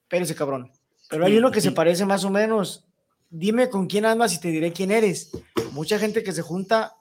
[0.03, 0.69] espérese cabrón,
[1.09, 2.85] pero hay uno que se parece más o menos.
[3.29, 5.31] Dime con quién andas y te diré quién eres.
[5.71, 6.97] Mucha gente que se junta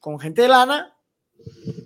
[0.00, 0.92] con gente de lana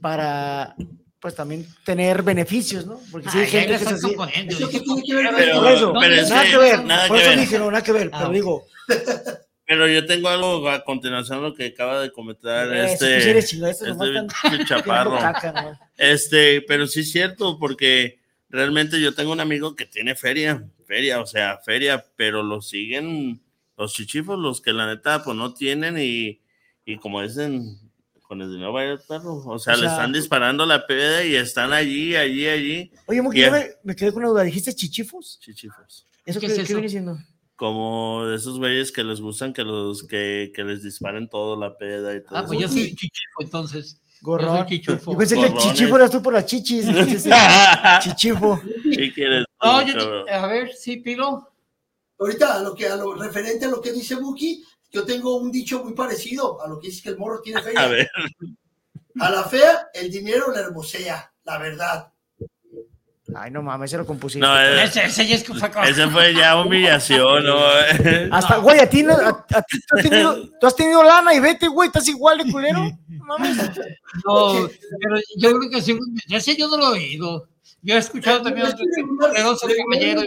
[0.01, 0.75] para
[1.21, 2.99] pues también tener beneficios, ¿no?
[3.13, 6.01] Porque sí hay Ay, gente que componiendo, Eso que tiene que ver Pero- eso, No,
[6.01, 7.41] pero es nada que- ver, nada por que eso ver.
[7.41, 8.35] dije, no, nada que ver, Ah, pero ok.
[8.35, 8.65] digo,
[9.67, 13.57] Pero yo tengo algo a continuación lo que acaba de comentar eh, si este, este
[14.67, 15.17] chaparro.
[15.17, 15.79] tirando caca, ¿no?
[15.97, 18.19] Este, pero sí es cierto, porque
[18.49, 23.41] realmente yo tengo un amigo que tiene feria, feria, o sea, feria, pero lo siguen
[23.77, 26.41] los chichifos, los que la neta pues no tienen y,
[26.85, 27.79] y como dicen,
[28.31, 30.65] con el dinero va a ir el perro, o sea, O le sea- están disparando
[30.65, 34.43] la peda y están allí, allí, allí, Oye, yo me, me quedé con una duda,
[34.45, 35.41] ¿dijiste chichifos?
[35.41, 36.07] chichifos.
[36.25, 36.75] ¿Eso ¿Qué qué, es qué eso?
[36.75, 37.19] viene siendo?
[37.57, 41.77] Como de esos güeyes que les gustan que los que, que les disparen todo la
[41.77, 42.69] peda y todo Ah, pues eso.
[42.69, 44.01] yo soy chichifo, entonces.
[44.23, 44.65] Gorrón.
[44.69, 44.95] Yo.
[44.97, 45.65] Yo pensé que Gorrones.
[45.65, 46.87] chichifo eras tú por las chichis.
[48.01, 48.61] Chichifo.
[48.95, 49.45] ¿Qué quieres?
[49.63, 50.25] No, tú, yo- cabrón?
[50.31, 51.49] a ver, sí, Pilo.
[52.19, 55.51] ahorita a lo que a lo referente a lo que dice Buki, yo tengo un
[55.53, 57.81] dicho muy parecido a lo que dice que el morro tiene feria.
[57.85, 58.11] A ver.
[59.21, 62.13] A la fea, el dinero la hermosea, la verdad.
[63.35, 64.41] Ay, no mames, se lo compusiste.
[64.45, 67.59] No, eh, Ese, ese ya es que fue como- ese fue ya humillación, ¿no?
[68.33, 71.33] Hasta, güey, a ti, no- a, a ti tú, has tenido, tú has tenido lana
[71.35, 72.81] y vete, güey, estás igual de culero.
[73.09, 73.57] No mames.
[74.25, 74.69] No,
[75.01, 75.97] pero yo creo que sí,
[76.29, 77.49] ese yo no lo he oído.
[77.83, 78.67] Yo he escuchado también
[79.21, 80.25] caballeros.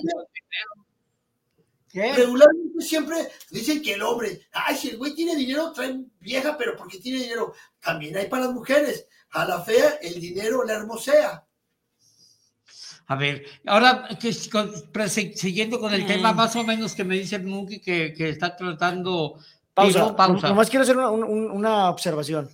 [1.94, 2.12] ¿Qué?
[2.14, 6.76] Regularmente siempre dicen que el hombre, ay, si el güey tiene dinero, trae vieja, pero
[6.76, 7.54] porque tiene dinero.
[7.80, 9.08] También hay para las mujeres.
[9.30, 11.46] A la fea, el dinero la hermosea.
[13.08, 16.94] A ver, ahora que s- con- pre- se- siguiendo con el tema más o menos
[16.96, 19.38] que me dice el Muki que, que está tratando.
[19.74, 20.00] Pausa.
[20.00, 20.48] Digo, pausa.
[20.50, 22.50] Nomás quiero hacer una, un- una observación.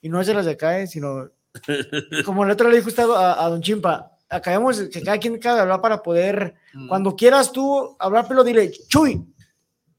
[0.00, 1.30] Y no es de las de acá, eh, sino.
[2.24, 5.60] Como el otro le dijo usted a, a Don Chimpa, acabemos que cada quien cabe
[5.60, 6.54] hablar para poder.
[6.72, 6.88] Mm.
[6.88, 9.24] Cuando quieras tú hablar, pero dile, Chuy,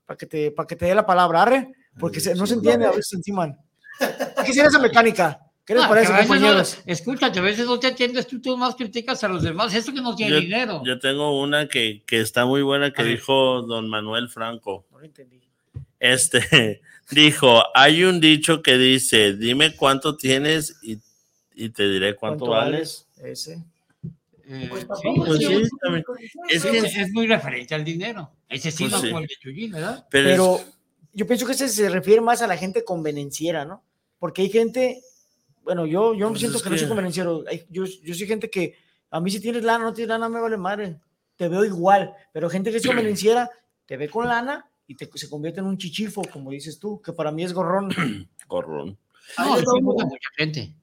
[0.05, 2.85] para que te, para que te dé la palabra, arre, porque se- no se entiende,
[2.85, 3.57] a veces se enciman.
[3.99, 5.39] Hay que hacer esa mecánica.
[5.65, 6.77] ¿Qué les Ah, parece, veces no- compañeros?
[6.85, 9.73] escúchate, a veces no te atiendes, tú, tú más criticas a los demás.
[9.73, 10.81] Eso que no tiene Yo, dinero.
[10.85, 14.85] yo tengo una que, que está muy buena que dijo don Manuel Franco.
[14.91, 15.39] No lo entendí.
[16.01, 20.97] Este dijo: Hay un dicho que dice: Dime cuánto tienes y,
[21.55, 23.07] y te diré cuánto, vales.
[23.23, 23.63] Ese.
[24.45, 25.53] Eh, Pues sí, Pues sí.
[26.49, 28.31] Es sí, que es, es muy referente al dinero.
[28.49, 30.05] Ese sí Pues no el de Chuyín, ¿verdad?
[30.09, 30.73] Pero, Pero es-
[31.13, 33.83] yo pienso que ese se refiere más a la gente convenenciera, ¿no?
[34.19, 35.01] Porque hay gente,
[35.63, 37.43] bueno, yo, yo Pues siento es que, no soy convenenciero.
[37.49, 38.75] Hay- yo, yo soy gente que
[39.11, 40.99] a mí si tienes lana, no tienes lana, me vale madre.
[41.35, 42.83] Te veo igual, pero gente que es
[43.17, 43.49] convenenciera
[43.85, 47.13] te ve con lana y te, se convierte en un chichifo, como dices tú, que
[47.13, 47.89] para mí es gorrón.
[48.47, 48.97] corrón.
[49.37, 50.73] Ahí No, mucha gente.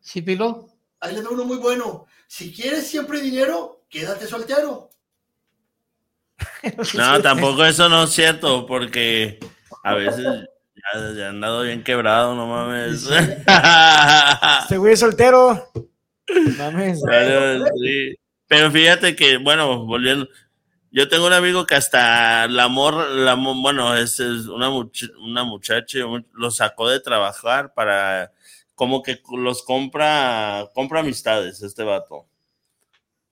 [0.00, 0.70] ¿Sí, Pilo?
[1.00, 2.06] Ahí les da uno muy bueno.
[2.26, 4.90] Si quieres siempre dinero, quédate soltero.
[6.94, 9.38] No, tampoco eso no es cierto, porque
[9.82, 13.08] a veces ya, ya he andado bien quebrado, no mames.
[14.62, 15.70] Este güey soltero.
[16.58, 17.00] Mames.
[17.04, 18.14] Pero, sí.
[18.46, 20.28] Pero fíjate que, bueno, volviendo,
[20.90, 25.44] yo tengo un amigo que hasta la amor, la, bueno, es, es una, much- una
[25.44, 28.32] muchacha, un- lo sacó de trabajar para,
[28.78, 32.28] como que los compra, compra amistades, este vato.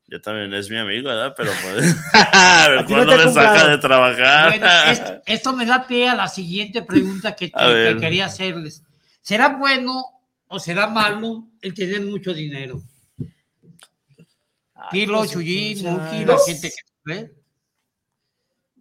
[0.08, 1.34] Yo también es mi amigo, ¿verdad?
[1.36, 4.48] Pero pues, a ver no cuándo me saca de trabajar.
[4.50, 8.82] Bueno, esto, esto me da pie a la siguiente pregunta que, quería hacerles.
[9.22, 10.04] ¿Será bueno
[10.48, 12.82] o será malo el tener mucho dinero?
[14.90, 17.32] Pilo, pues, Chuyín, Muki, la gente que ve.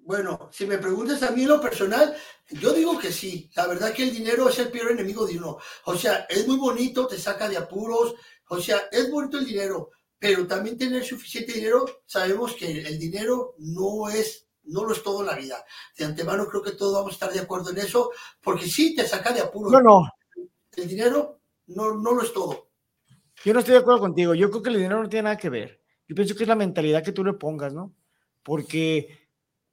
[0.05, 2.15] Bueno, si me preguntas a mí en lo personal,
[2.51, 3.49] yo digo que sí.
[3.55, 5.57] La verdad que el dinero es el peor enemigo de uno.
[5.85, 8.13] O sea, es muy bonito, te saca de apuros.
[8.49, 9.89] O sea, es bonito el dinero,
[10.19, 15.21] pero también tener suficiente dinero, sabemos que el dinero no es, no lo es todo
[15.21, 15.65] en la vida.
[15.97, 19.07] De antemano creo que todos vamos a estar de acuerdo en eso, porque sí te
[19.07, 19.71] saca de apuros.
[19.73, 20.07] Yo no,
[20.75, 22.69] El dinero no, no lo es todo.
[23.43, 24.35] yo no estoy de acuerdo contigo.
[24.35, 25.81] Yo creo que el dinero no tiene nada que ver.
[26.07, 27.95] Yo pienso que es la mentalidad que tú le pongas, ¿no?
[28.43, 29.24] Porque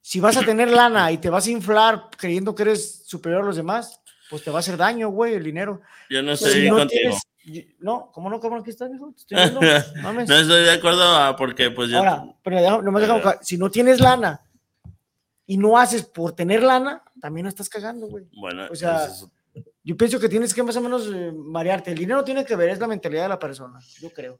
[0.02, 3.46] si vas a tener lana y te vas a inflar creyendo que eres superior a
[3.46, 5.80] los demás, pues te va a hacer daño, güey, el dinero.
[6.10, 7.16] Yo no Si estoy no contigo.
[7.44, 8.38] tienes- no, ¿cómo no?
[8.38, 8.62] ¿Cómo no?
[8.62, 9.12] Aquí estás, hijo?
[9.12, 9.60] Te estoy viendo.
[10.02, 10.28] Mames.
[10.28, 11.98] no estoy de acuerdo ah, porque pues yo...
[11.98, 14.40] Ahora, pero deja- nomás aclarar, si no tienes lana
[15.46, 18.24] y no haces por tener lana, también la estás cagando, güey.
[18.36, 19.26] bueno, o sea, es-
[19.84, 21.90] Yo pienso que tienes que más o menos eh, marearte.
[21.90, 24.38] El dinero tiene que ver, es la mentalidad de la persona, yo creo.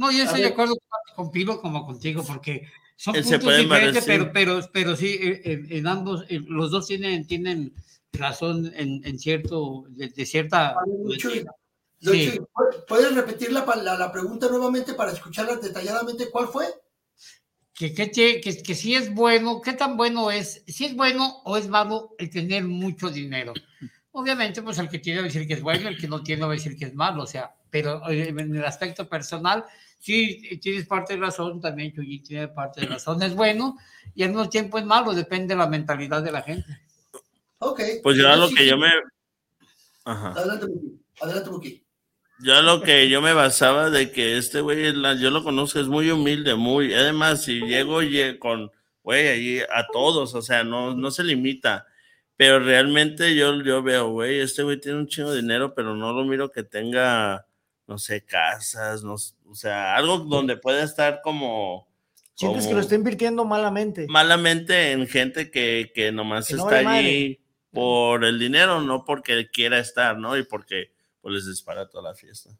[0.00, 0.76] No, yo estoy de acuerdo
[1.14, 5.64] con- Pilo como contigo, porque son se puntos diferentes, pero, pero, pero sí, eh, eh,
[5.68, 7.74] en ambos, eh, los dos tienen, tienen
[8.12, 10.74] razón en, en cierto, de, de cierta...
[12.00, 12.40] Don Sí.
[12.88, 16.30] ¿puedes repetir la, la, la pregunta nuevamente para escucharla detalladamente?
[16.30, 16.64] ¿Cuál fue?
[17.74, 21.42] que, que, que, que, que si es bueno, qué tan bueno es, si es bueno
[21.44, 23.52] o es malo el tener mucho dinero.
[24.12, 26.42] Obviamente, pues el que tiene va a decir que es bueno, el que no tiene
[26.42, 29.64] va a decir que es malo, o sea, pero en el aspecto personal,
[29.98, 33.76] sí tienes parte de razón, también Chuyi tiene parte de razón, es bueno
[34.14, 36.80] y al mismo tiempo es malo, depende de la mentalidad de la gente.
[37.58, 37.80] Ok.
[38.02, 38.88] Pues yo a lo que yo me...
[40.04, 40.32] Ajá.
[40.32, 41.00] Adelante, Buki.
[41.20, 41.84] Adelante, Buki.
[42.42, 45.78] Yo a lo que yo me basaba de que este güey, la- yo lo conozco,
[45.78, 46.94] es muy humilde, muy...
[46.94, 48.70] Además, si llego lle- con,
[49.02, 51.86] güey, ahí a todos, o sea, no, no se limita.
[52.38, 56.14] Pero realmente yo, yo veo, güey, este güey tiene un chingo de dinero, pero no
[56.14, 57.46] lo miro que tenga,
[57.90, 61.88] no sé, casas, no, o sea, algo donde pueda estar como...
[62.36, 64.06] Sientes que lo está invirtiendo malamente.
[64.08, 66.98] malamente en gente que, que nomás Que no está vale madre.
[67.00, 67.40] allí
[67.72, 70.38] por el dinero, no porque quiera estar, ¿no?
[70.38, 72.50] Y porque pues les dispara toda la fiesta.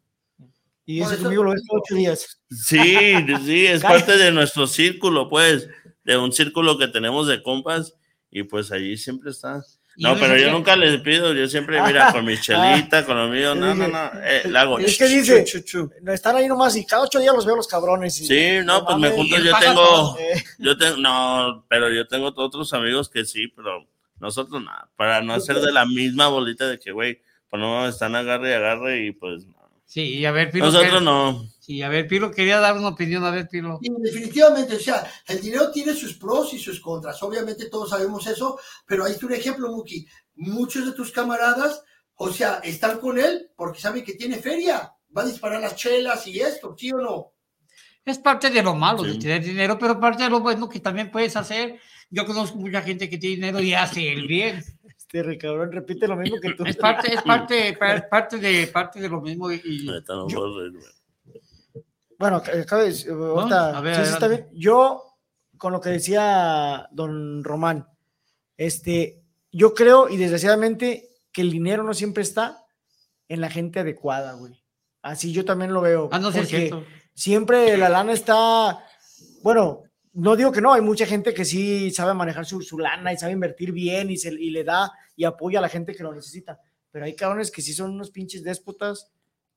[0.85, 2.41] Y ese conmigo lo ves todos ocho días.
[2.49, 2.83] Sí,
[3.45, 5.69] sí, es parte de nuestro círculo, pues.
[6.03, 7.95] de un círculo que tenemos de compas
[8.29, 9.63] y pues allí siempre está.
[9.97, 13.53] No, pero yo nunca les pido, yo siempre, mira, con mi chelita, con lo mío,
[13.53, 15.45] no, no, no, eh, le hago Es que dice,
[16.07, 18.19] están ahí nomás y cada ocho días los veo los cabrones.
[18.21, 20.17] y- Sí, no, pues me junto, yo tengo.
[20.17, 23.85] Eh, yo tengo, no, pero yo tengo otros amigos que sí, pero
[24.19, 28.15] nosotros nada, para no hacer de la misma bolita de que, güey, pues no, están
[28.15, 29.60] agarre y agarre y pues no.
[29.91, 30.67] Sí, y a ver, Pilo.
[30.67, 31.45] Nosotros ¿qué- no.
[31.59, 33.77] Sí, a ver, Pilo, quería dar una opinión, a ver, Pilo.
[33.83, 37.21] Sí, definitivamente, o sea, el dinero tiene sus pros y sus contras.
[37.23, 40.07] Obviamente todos sabemos eso, pero ahí está un ejemplo, Muki.
[40.35, 41.83] Muchos de tus camaradas,
[42.15, 44.93] o sea, están con él porque saben que tiene feria.
[45.15, 47.33] Va a disparar las chelas y esto, ¿sí o no?
[48.05, 51.11] Es parte de lo malo de tener dinero, pero parte de lo bueno que también
[51.11, 51.81] puedes hacer.
[52.09, 54.63] Yo conozco mucha gente que tiene dinero y hace el bien.
[55.13, 56.63] Este cabrón repite lo mismo que tú.
[56.65, 59.51] Es parte, es parte, pa- parte de, parte de lo mismo.
[59.51, 59.89] Y.
[62.17, 64.47] Bueno, acaba de- ahorita, a ver, sí, sí, está bien.
[64.53, 65.03] Yo,
[65.57, 67.87] con lo que decía don Román,
[68.57, 72.63] este, yo creo y desgraciadamente que el dinero no siempre está
[73.27, 74.63] en la gente adecuada, güey.
[75.01, 76.09] Así yo también lo veo.
[76.11, 76.83] Ah, no, sí es cierto.
[77.15, 78.79] siempre la lana está,
[79.41, 79.81] bueno,
[80.13, 83.17] no digo que no, hay mucha gente que sí sabe manejar su, su lana y
[83.17, 86.13] sabe invertir bien y, se, y le da y apoya a la gente que lo
[86.13, 86.59] necesita.
[86.91, 89.11] Pero hay cabrones que sí son unos pinches déspotas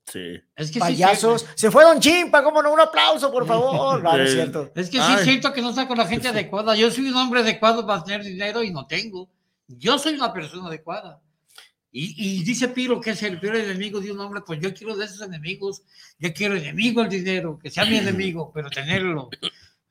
[0.06, 0.34] Sí.
[0.54, 1.46] Es que sí payasos.
[1.54, 4.02] Se fue Don Chimpa, cómo no, un aplauso, por favor.
[4.02, 4.36] No, no es Sí.
[4.36, 4.70] cierto.
[4.74, 5.16] Es que sí Ay.
[5.16, 6.76] es cierto que no está con la gente adecuada.
[6.76, 9.30] Yo soy un hombre adecuado para tener dinero y no tengo.
[9.66, 11.20] Yo soy una persona adecuada.
[11.90, 14.96] Y, y dice Piro que es el peor enemigo de un hombre, pues yo quiero
[14.96, 15.82] de esos enemigos.
[16.18, 19.30] Yo quiero enemigo al dinero, que sea mi enemigo, pero tenerlo.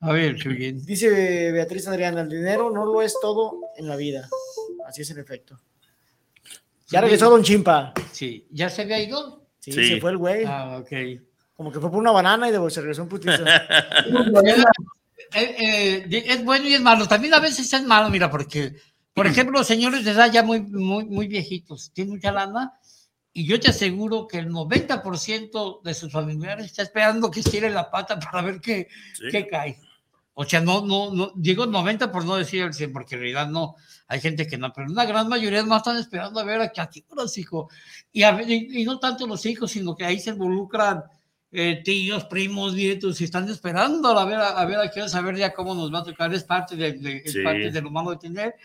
[0.03, 0.85] A ver, Chuyín.
[0.85, 4.27] Dice Beatriz Adriana, el dinero no lo es todo en la vida.
[4.87, 5.59] Así es en efecto.
[6.89, 7.93] Ya regresó Don Chimpa.
[8.11, 9.47] Sí, ¿ya se había ido?
[9.59, 9.87] Sí, Sí.
[9.87, 10.43] se fue el güey.
[10.45, 10.91] Ah, ok.
[10.91, 11.21] Eh,
[11.55, 13.43] Como que fue por una banana y de se regresó un putizo.
[15.35, 17.07] eh, es bueno y es malo.
[17.07, 18.75] También a veces es malo, mira, porque,
[19.13, 22.73] por ejemplo, los señores de edad ya muy, muy, muy viejitos, tienen mucha lana,
[23.31, 27.89] y yo te aseguro que el 90% de sus familiares está esperando que estire la
[27.89, 29.23] pata para ver qué, Sí.
[29.31, 29.79] qué cae.
[30.35, 33.47] O sea, no, no, no, digo 90 por no decir el 100, porque en realidad
[33.49, 33.75] no,
[34.07, 36.81] hay gente que no, pero una gran mayoría más están esperando a ver a qué
[36.81, 37.69] a qué horas, hijo.
[38.11, 41.03] Y, a ver- y, y no tanto los hijos, sino que ahí se involucran
[41.51, 45.09] eh, tíos, primos, nietos, y están esperando a ver a, a ver a qué hora
[45.09, 46.33] saber ya cómo nos va a tocar.
[46.33, 47.43] Es parte de, de- es Sí.
[47.43, 48.55] parte de lo malo de tener,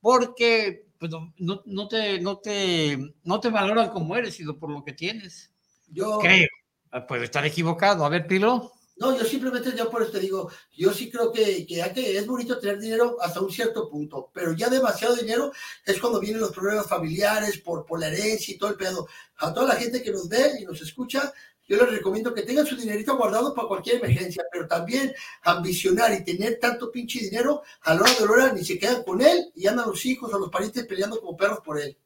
[0.00, 4.70] porque pues, no, no- no te, no, te, no te valoran como eres, sino por
[4.70, 5.50] lo que tienes.
[5.88, 6.48] Yo, Creo.
[6.90, 8.04] Ah, Puede estar equivocado.
[8.04, 8.72] A ver, Pilo.
[8.96, 12.16] No, yo simplemente, yo por eso te digo, yo sí creo que, que, hay que
[12.16, 15.50] es bonito tener dinero hasta un cierto punto, pero ya demasiado dinero
[15.84, 19.08] es cuando vienen los problemas familiares por, por la herencia y todo el pedo.
[19.38, 21.32] A toda la gente que nos ve y nos escucha,
[21.66, 26.22] yo les recomiendo que tengan su dinerito guardado para cualquier emergencia, pero también ambicionar y
[26.24, 29.50] tener tanto pinche dinero, a la hora de la hora ni se quedan con él
[29.54, 31.96] y andan los hijos o los parientes peleando como perros por él.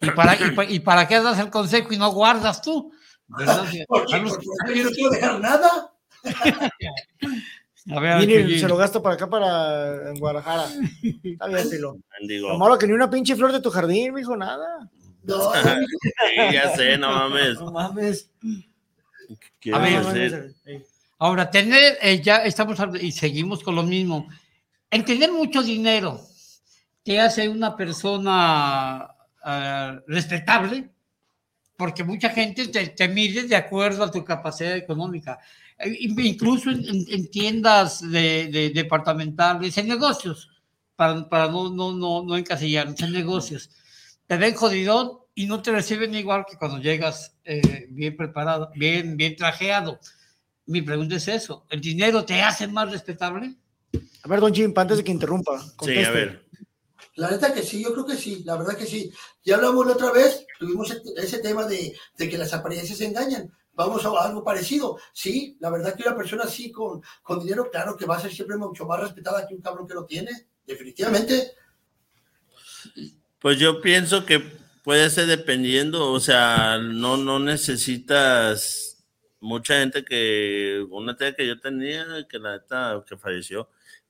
[0.00, 2.92] ¿Y para, y, pa- y para qué das el consejo y no guardas tú?
[3.26, 3.64] ¿Verdad?
[3.88, 4.14] Porque,
[4.66, 5.91] porque no quiero dejar nada.
[7.90, 8.60] A ver, Chuyín.
[8.60, 10.66] se lo gasta para acá, para en Guadalajara.
[11.24, 11.96] Está bien, Pilo.
[12.48, 14.88] Lo malo que ni una pinche flor de tu jardín, mijo, nada.
[15.24, 17.60] No, Sí, ya sé, no mames.
[17.60, 18.30] No mames.
[19.60, 20.54] ¿Qué A ver.
[21.18, 24.28] Ahora, tener, eh, ya estamos y seguimos con lo mismo.
[24.90, 26.20] El tener mucho dinero
[27.04, 29.08] te hace una persona
[29.42, 30.90] ah, respetable,
[31.76, 35.38] porque mucha gente te, te mide de acuerdo a tu capacidad económica.
[35.82, 40.48] Eh, in- Incluso en, en- en tiendas de, de- departamentales, en negocios,
[40.96, 43.70] para, para no, no, no, no encasillarnos, en negocios.
[44.26, 49.16] Te ven jodidón y no te reciben igual que cuando llegas eh, bien preparado, bien,
[49.16, 49.98] bien trajeado.
[50.66, 53.54] Mi pregunta es eso, ¿el dinero te hace más respetable?
[54.22, 55.60] A ver, Don Chimpa, antes de que interrumpa.
[55.60, 56.06] Sí, conteste.
[56.06, 56.46] a ver.
[57.16, 59.10] La neta que sí, yo creo que sí, la verdad que sí.
[59.44, 63.50] Ya hablamos la otra vez, tuvimos ese- ese tema de, de que las apariencias engañan.
[63.74, 64.98] Vamos a algo parecido.
[65.12, 68.32] Sí, la verdad que una persona así con, con dinero, claro que va a ser
[68.32, 70.30] siempre mucho más respetada que un cabrón que lo tiene.
[70.66, 71.52] Definitivamente.
[73.38, 74.40] Pues yo pienso que
[74.84, 79.04] puede ser dependiendo, o sea, no, no necesitas
[79.40, 83.68] mucha gente que, una tía que yo tenía, que la neta, que falleció,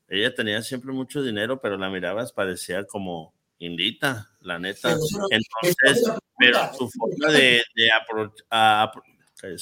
[0.08, 4.90] ella tenía siempre mucho dinero, pero la mirabas, parecía como indita, la neta.
[5.30, 8.92] Entonces, pero su forma de, de apro- a-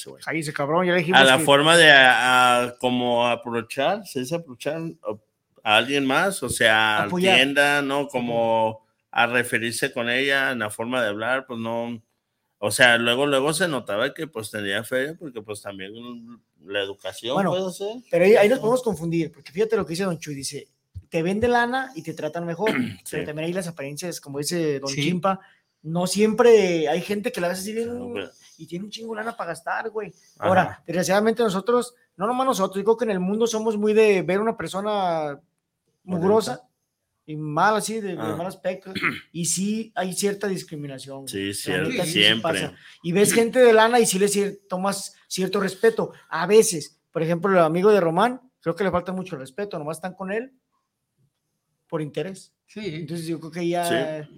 [0.06, 0.22] güey.
[0.26, 1.20] Ahí cabrón, ya le dijimos.
[1.20, 4.80] a la que- forma de a- a como aprovechar, se dice aprovechar
[5.62, 7.36] a alguien más, o sea, Apoyar.
[7.36, 8.08] tienda, ¿no?
[8.08, 12.00] Como a referirse con ella en la forma de hablar, pues no,
[12.58, 15.92] o sea, luego, luego se notaba que pues tenía fe, porque pues también
[16.64, 17.96] la educación Bueno, puede ser.
[18.10, 20.68] Pero ahí, ahí nos podemos confundir, porque fíjate lo que dice Don Chuy, dice,
[21.08, 22.70] te vende lana y te tratan mejor.
[23.10, 25.02] Pero también hay las apariencias, como dice Don Sí.
[25.02, 25.40] Chimpa,
[25.82, 28.26] no siempre hay gente que la ves así bien güey.
[28.62, 30.08] Y tiene un chingo lana para gastar, güey.
[30.38, 30.48] Ajá.
[30.48, 34.40] Ahora, desgraciadamente nosotros, no nomás nosotros, digo que en el mundo somos muy de ver
[34.40, 35.40] una persona
[36.04, 36.62] mugrosa
[37.26, 38.34] y mal así, de, de Ah.
[38.36, 38.92] mal aspecto,
[39.32, 41.28] y sí hay cierta discriminación.
[41.28, 42.74] Sí, La cier- neta, sí se siempre.
[43.02, 44.28] Y ves gente de lana y sí le
[44.68, 46.12] tomas cierto respeto.
[46.28, 49.98] A veces, por ejemplo, el amigo de Román, creo que le falta mucho respeto, nomás
[49.98, 50.52] están con él
[51.88, 52.52] por interés.
[52.72, 52.82] Sí.
[52.84, 53.84] Entonces yo creo que ya...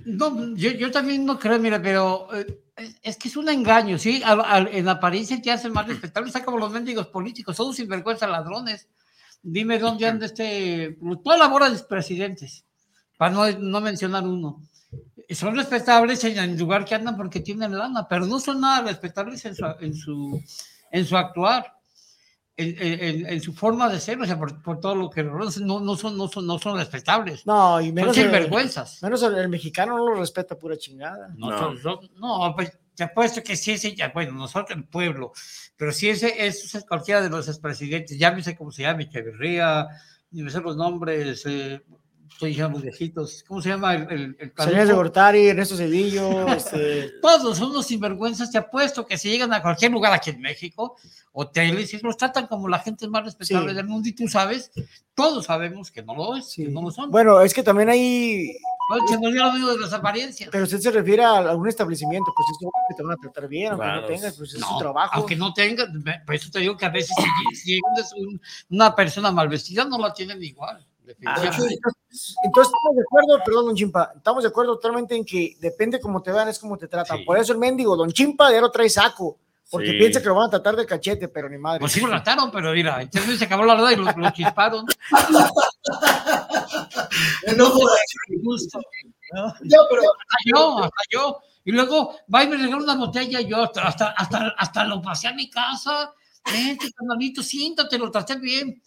[0.07, 2.62] No, yo, yo también no creo, mira, pero eh,
[3.03, 4.22] es, que es un engaño, ¿sí?
[4.24, 8.26] Al- al- en apariencia te hacen más respetable, está como los mendigos políticos, todos sinvergüenza
[8.26, 8.89] ladrones.
[9.43, 12.64] Dime dónde anda este, toda la bola de presidentes,
[13.18, 14.62] para no, no mencionar uno.
[15.28, 19.45] Son respetables en el lugar que andan porque tienen lana, pero no son nada respetables
[19.45, 20.43] en su, en su,
[20.91, 21.74] en su actuar.
[22.55, 25.38] En, en- en su forma de ser, o sea, por, por todo lo que no,
[25.38, 25.66] no son,
[26.18, 27.46] no son, no son, respetables.
[27.46, 29.03] No, y menos son el- sinvergüenzas.
[29.03, 31.28] Menos el, el mexicano no lo respeta pura chingada.
[31.34, 32.00] No, no.
[32.18, 35.32] no, pues te apuesto que si ese, ya, bueno, nosotros el pueblo,
[35.78, 39.88] pero si ese es, es cualquiera de los expresidentes, llámese como se llama, Echeverría,
[40.30, 41.82] ni me sé los nombres, eh,
[42.33, 44.95] estoy diciendo los viejitos, ¿cómo se llama el, el, el Salinas de?
[44.95, 49.93] Gortari, Ernesto Cedillo, este, Todos son unos sinvergüenzas, te apuesto que si llegan a cualquier
[49.93, 50.97] lugar aquí en México,
[51.33, 53.76] hoteles, y los tratan como la gente más respetable Sí.
[53.76, 54.70] del mundo, y tú sabes,
[55.14, 57.11] todos sabemos que no lo es, que no lo son.
[57.11, 58.53] Bueno, es que también hay.
[59.09, 60.51] Se me olvidó lo mismo de las apariencias.
[60.53, 62.59] Pero usted se refiere a algún establecimiento, pues es
[62.89, 64.01] que te van a tratar bien, aunque Claro.
[64.03, 65.11] no tengas, pues es No, su trabajo.
[65.14, 65.87] Aunque no tenga,
[66.26, 67.14] por eso te digo que a veces
[67.53, 70.85] si, si es un- una persona mal vestida no la tienen igual.
[71.24, 71.41] Ah.
[72.45, 76.23] Entonces estamos de acuerdo, perdón, don Chimpa, estamos de acuerdo totalmente en que depende cómo
[76.23, 77.25] te vean, es como te tratan.
[77.25, 79.39] Por eso el mendigo, don Chimpa, ya lo trae saco,
[79.71, 79.99] porque Sí.
[79.99, 81.81] piensa que lo van a tratar de cachete, pero ni madre.
[81.81, 84.85] Pues sí lo trataron, pero mira, entonces se acabó la verdad y lo, lo chisparon.
[87.57, 87.99] No jodas.
[88.45, 88.81] Justo.
[89.35, 91.39] Ya, pero- Hasta yo, hasta yo.
[91.65, 95.01] Y luego va y me regaló una botella y yo hasta, hasta, hasta, hasta lo
[95.01, 96.13] pasé a mi casa.
[96.45, 98.83] Vente, carnalito, siéntate, lo traté bien.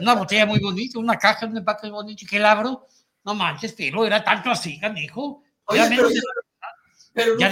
[0.00, 2.24] Una botella muy bonita, una caja, un empaque muy bonito.
[2.24, 2.86] ¿Y que la abro?
[3.24, 5.42] No manches, pero era tanto así, canijo.
[5.66, 6.08] Oye, Ya pero,
[7.12, 7.50] pero ya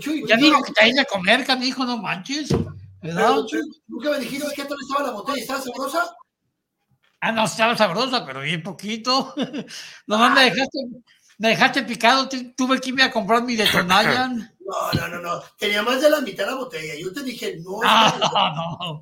[0.00, 2.48] Chuy, Ya digo que traes de comer, canijo, no manches.
[2.48, 3.36] pero, ¿Verdad?
[3.46, 6.16] Chuy, nunca me dijiste qué tal estaba la botella, ¿estaba sabrosa?
[7.20, 9.34] Ah, no, estaba sabrosa, pero bien poquito.
[10.06, 10.78] Nomás me dejaste,
[11.38, 14.55] me dejaste picado, tu- tuve que irme a comprar mi de Tonayan.
[14.66, 15.42] No, no, no, no.
[15.58, 16.94] Tenía más de la mitad de la botella.
[16.98, 17.80] Yo te dije, no.
[17.84, 19.00] Ah, no.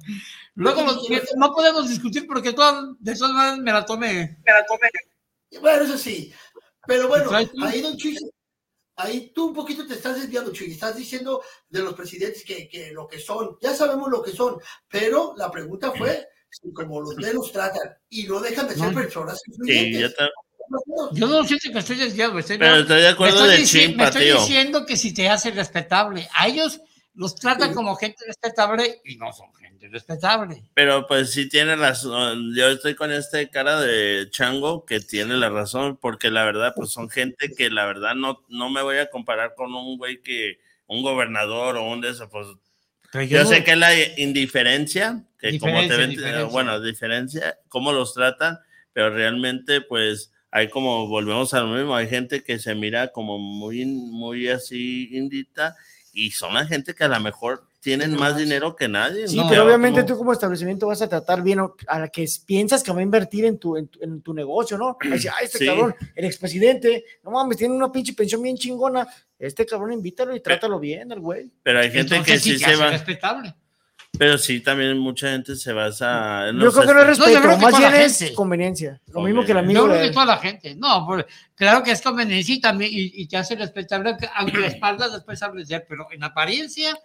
[0.56, 4.38] Luego los- no podemos discutir porque todas, de todas maneras me la tomé.
[4.44, 4.88] Me la tomé.
[5.60, 6.32] Bueno, eso sí.
[6.86, 8.16] Pero bueno, ahí, don Chuy,
[8.96, 10.70] ahí tú un poquito te estás desviando, Chuy.
[10.72, 13.56] Estás diciendo de los presidentes que, que lo que son.
[13.62, 14.58] Ya sabemos lo que son.
[14.88, 18.92] Pero la pregunta fue si como los de los tratan y no dejan de ser
[18.92, 18.94] No.
[19.00, 20.00] personas Sí, influyentes.
[20.02, 20.30] yo te-
[21.12, 22.38] Yo no siento que estoy desviado.
[22.38, 24.40] Estoy, Pero estoy de acuerdo estoy de Chimpa, Me estoy tío.
[24.40, 26.80] diciendo que si te hace respetable, a ellos
[27.14, 30.64] los tratan como gente respetable y no son gente respetable.
[30.74, 32.54] Pero pues sí tiene razón.
[32.56, 36.90] Yo estoy con este cara de chango que tiene la razón, porque la verdad, pues
[36.90, 40.58] son gente que la verdad no, no me voy a comparar con un güey que,
[40.86, 42.46] un gobernador o un de esos, pues.
[43.12, 46.44] Pero yo yo no- sé que la indiferencia, que como te Diferencia, ven, diferencia.
[46.52, 48.58] bueno, diferencia, cómo los tratan,
[48.92, 53.40] pero realmente, pues, hay como, volvemos a lo mismo, hay gente que se mira como
[53.40, 55.74] muy, muy así indita,
[56.12, 59.26] y son la gente que a lo mejor tienen más dinero que nadie.
[59.26, 59.48] Sí, ¿no?
[59.48, 62.92] pero obviamente Como- tú como establecimiento vas a tratar bien a la que piensas que
[62.92, 64.96] va a invertir en tu, en tu, en tu negocio, ¿no?
[65.02, 65.66] Ay, este Sí.
[65.66, 69.08] cabrón, el expresidente, no mames, tiene una pinche pensión bien chingona.
[69.36, 71.50] Este cabrón invítalo y trátalo bien, el güey.
[71.64, 72.90] Pero hay gente Entonces que sí se va.
[72.90, 73.52] respetable.
[74.18, 77.40] Pero sí, también mucha gente se basa en Yo creo que no es No, respeto,
[77.40, 78.34] creo que más toda bien la es gente.
[78.34, 79.00] conveniencia.
[79.12, 79.60] Lo mismo que el Conveniencia.
[79.60, 80.74] amigo Yo creo de que toda la gente.
[80.76, 84.66] No, por- claro que es conveniencia y también y, y te hace respetable, aunque- la
[84.68, 86.96] espalda después hables de él, pero en apariencia,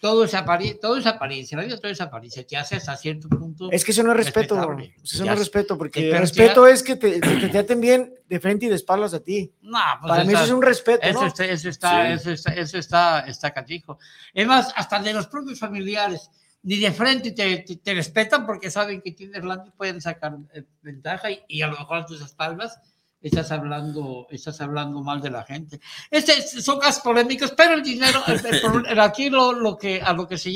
[0.00, 3.28] todo es, apari- todo es apariencia, la vida todo es apariencia, te hace hasta cierto
[3.28, 3.70] punto.
[3.70, 4.54] Es que eso no es respeto,
[5.02, 8.38] eso no es respeto, porque el respeto es que te, que te traten bien de
[8.40, 9.52] frente y de espaldas a ti.
[9.62, 11.26] No, pues Para mí está- eso es un respeto, Eso ¿no?
[11.26, 12.12] está, eso está, Sí.
[12.12, 13.98] eso está, eso está, está catijo.
[14.34, 16.30] Es más, hasta de los propios familiares,
[16.64, 20.36] ni de frente te, te, te respetan porque saben que tienes lana y pueden sacar
[20.54, 22.78] eh, ventaja y, y a lo mejor a tus espaldas
[23.22, 25.80] estás hablando, estás hablando mal de la gente.
[26.10, 30.36] Este, son casos polémicos, pero el dinero, el- el aquí lo, que, a lo que
[30.36, 30.52] se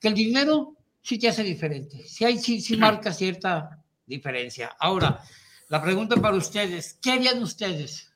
[0.00, 4.76] que el dinero sí te hace diferente, sí, hay, sí, marca cierta diferencia.
[4.78, 5.20] Ahora,
[5.68, 8.12] la pregunta para ustedes, ¿qué harían ustedes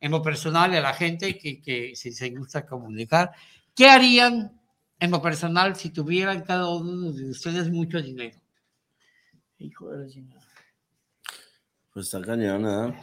[0.00, 1.60] en lo personal a la gente que,
[2.12, 3.30] se gusta comunicar,
[3.74, 4.60] ¿qué harían
[4.98, 8.38] en lo personal si tuvieran cada uno de ustedes mucho dinero?
[9.58, 10.41] Hijo de la.
[11.92, 12.94] Pues está cañón, ¿verdad?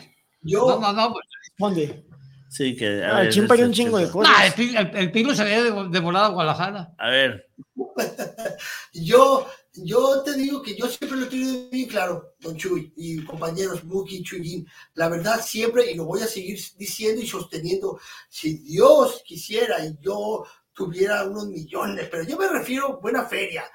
[0.42, 1.14] Yo, No, no, no.
[1.14, 1.26] pues,
[1.58, 2.06] ¿Dónde?
[2.50, 3.04] Sí, que.
[3.04, 4.32] a Ah, el ver, chimpa un chingo de cosas.
[4.34, 6.94] nah, el, pi- el, el Pilo se volada a Guadalajara.
[6.98, 7.46] A ver,
[8.94, 13.24] yo, yo te digo que yo siempre lo he tenido bien claro, don Chuy y
[13.24, 14.68] compañeros Muki, Chuyín.
[14.96, 19.96] La verdad, siempre, y lo voy a seguir diciendo y sosteniendo, si Dios quisiera y
[20.02, 23.66] yo tuviera unos millones, pero yo me refiero a buena feria.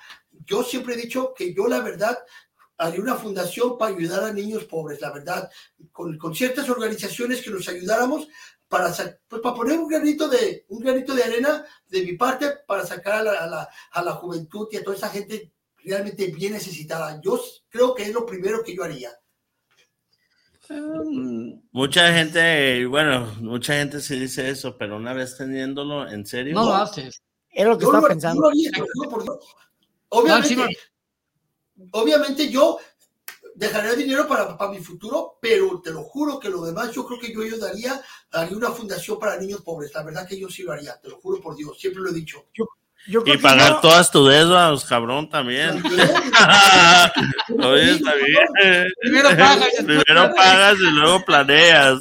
[0.47, 2.19] Yo siempre he dicho que yo, la verdad,
[2.79, 5.51] haría una fundación para ayudar a niños pobres, la verdad,
[5.93, 8.27] con, con ciertas organizaciones que nos ayudáramos
[8.69, 8.93] para,
[9.29, 13.15] pues, para poner un granito de un granito de arena de mi parte para sacar
[13.15, 15.53] a la, a la, a la juventud y a toda esa gente
[15.85, 17.21] realmente bien necesitada.
[17.23, 19.11] Yo creo que es lo primero que yo haría.
[21.73, 26.55] mucha gente, bueno, mucha gente sí dice eso, pero una vez teniéndolo en serio.
[26.55, 27.23] No lo haces.
[27.51, 28.43] Era lo que Yo estaba lo- pensando.
[28.43, 28.71] lo haría,
[29.11, 29.41] por.
[30.09, 30.77] Obviamente, No, sí,
[31.93, 32.79] obviamente yo
[33.55, 37.21] dejaría dinero para, para mi futuro, pero te lo juro que lo demás yo creo
[37.21, 38.01] que yo ayudaría,
[38.33, 39.93] haría una fundación para niños pobres.
[39.95, 42.15] La verdad que yo sí lo haría, te lo juro por Dios, siempre lo he
[42.15, 42.47] dicho.
[43.07, 45.81] Yo creo Y que pagar yo- todas tus deudas, cabrón, también.
[47.63, 48.89] Oye, está bien.
[49.01, 52.01] Primero pagas Primero pagas y luego planeas.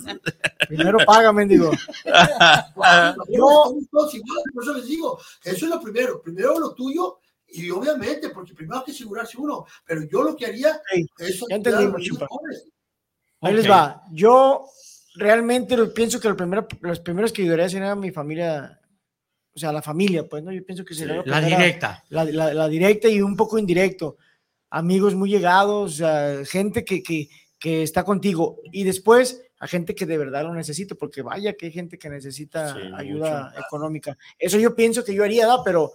[0.69, 1.71] Primero paga, mendigo.
[3.30, 7.19] Yo, todos igual, por eso les digo, eso es lo primero, primero lo tuyo
[7.54, 11.39] y obviamente, porque primero hay que asegurarse uno, pero yo lo que haría Ey, es
[11.49, 12.01] ya entendimos.
[13.41, 13.72] Ahí les Ok.
[13.72, 14.04] va.
[14.12, 14.66] Yo
[15.16, 18.80] realmente lo- pienso que lo primero, los primeros que ayudaría sería mi familia,
[19.56, 20.51] o sea, la familia, pues, ¿no?
[20.51, 22.04] Yo pienso que sería La primera- directa.
[22.10, 24.18] La, la- la directa y un poco indirecto.
[24.70, 27.30] Amigos muy llegados, o sea, gente que, que,
[27.60, 28.60] que está contigo.
[28.72, 32.10] Y después a gente que de verdad lo necesita, porque vaya que hay gente que
[32.10, 34.18] necesita Sí, ayuda económica.
[34.39, 35.64] Eso yo pienso que yo haría, ¿no?
[35.64, 35.93] Pero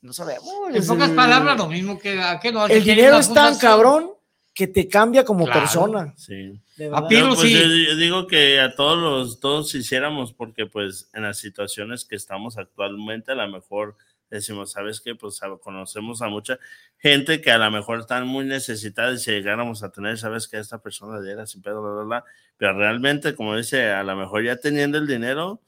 [0.00, 0.48] no sabemos.
[0.72, 4.10] En pocas el- palabras, lo mismo que a que no El dinero es tan cabrón
[4.54, 5.60] que te cambia como Claro.
[5.60, 6.14] persona.
[6.16, 6.60] Sí.
[6.76, 7.52] de A pues sí.
[7.54, 12.14] yo, yo digo que a todos los, todos hiciéramos, porque pues en las situaciones que
[12.16, 13.96] estamos actualmente, a lo mejor
[14.30, 15.14] decimos, ¿sabes qué?
[15.14, 16.58] Pues conocemos a mucha
[16.98, 20.58] gente que a lo mejor están muy necesitadas y si llegáramos a tener, ¿sabes qué?
[20.58, 22.24] Esta persona diera sin pedo, bla, bla, bla.
[22.56, 25.60] Pero realmente, como dice, a lo mejor ya teniendo el dinero,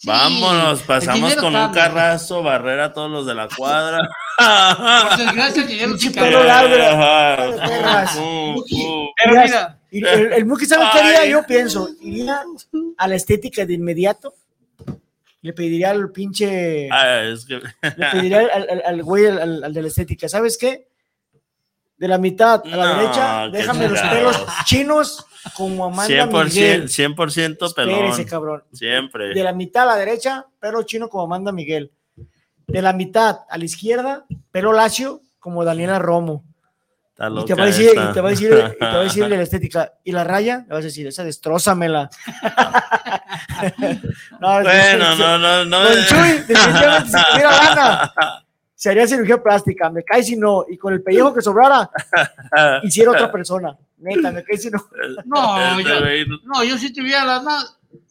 [0.00, 4.08] Sí, vámonos, pasamos con un carrazo, barrera a todos los de la cuadra.
[4.38, 6.22] Por desgracia, Pinche cambia.
[6.22, 6.74] pelo largo.
[9.22, 11.26] Pero Mira, el, el Muki, ¿sabe qué haría?
[11.26, 12.42] Yo pienso, iría
[12.96, 14.34] a la estética de inmediato.
[15.42, 16.88] Le pediría al pinche.
[16.90, 17.56] Ah, es que...
[17.96, 20.88] Le pediría al, al- al güey, al, al- al de la estética, ¿sabes qué?
[22.00, 26.88] De la mitad a la No, derecha, déjame los pelos chinos como Amanda 100%, Miguel.
[26.88, 27.94] 100% pelón.
[27.94, 28.64] Espérese, cabrón.
[28.72, 29.34] Siempre.
[29.34, 31.92] De la mitad a la derecha, pelo chino como Amanda Miguel.
[32.66, 36.46] De la mitad a la izquierda, pelo lacio como Daniela Romo.
[37.42, 39.28] Y te, va a decir, y te va a decir, y te va a decir
[39.28, 39.92] de la estética.
[40.02, 40.64] ¿Y la raya?
[40.66, 42.08] Le vas a decir, esa destrózamela.
[44.40, 45.84] no, Bueno, no, no, no.
[45.84, 48.10] Don Chuy, definitivamente, lana,
[48.80, 49.90] se haría cirugía plástica.
[49.90, 50.64] Me cae si no.
[50.66, 51.90] Y con el pellejo que sobrara,
[52.82, 53.76] hiciera otra persona.
[53.98, 54.82] Neta, me cae si no.
[55.26, 56.00] no, yo,
[56.44, 57.58] no, yo si tuviera lana,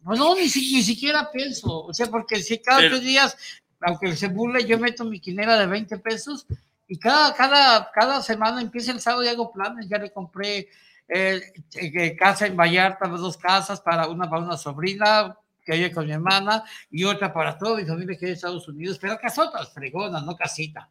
[0.03, 1.85] pues no, ni, si- ni siquiera pienso.
[1.85, 3.35] O sea, porque si cada tres días,
[3.81, 6.45] aunque se burle, yo meto mi quinera de 20 pesos
[6.87, 9.89] y cada, cada, cada semana empieza el sábado y hago planes.
[9.89, 10.67] Ya le compré
[11.07, 11.41] eh,
[11.77, 15.35] eh, casa en Vallarta, dos casas, para una para una sobrina
[15.69, 18.67] que vive con mi hermana y otra para toda mi familia que vive en Estados
[18.67, 20.89] Unidos, pero casotas fregonas, no casita,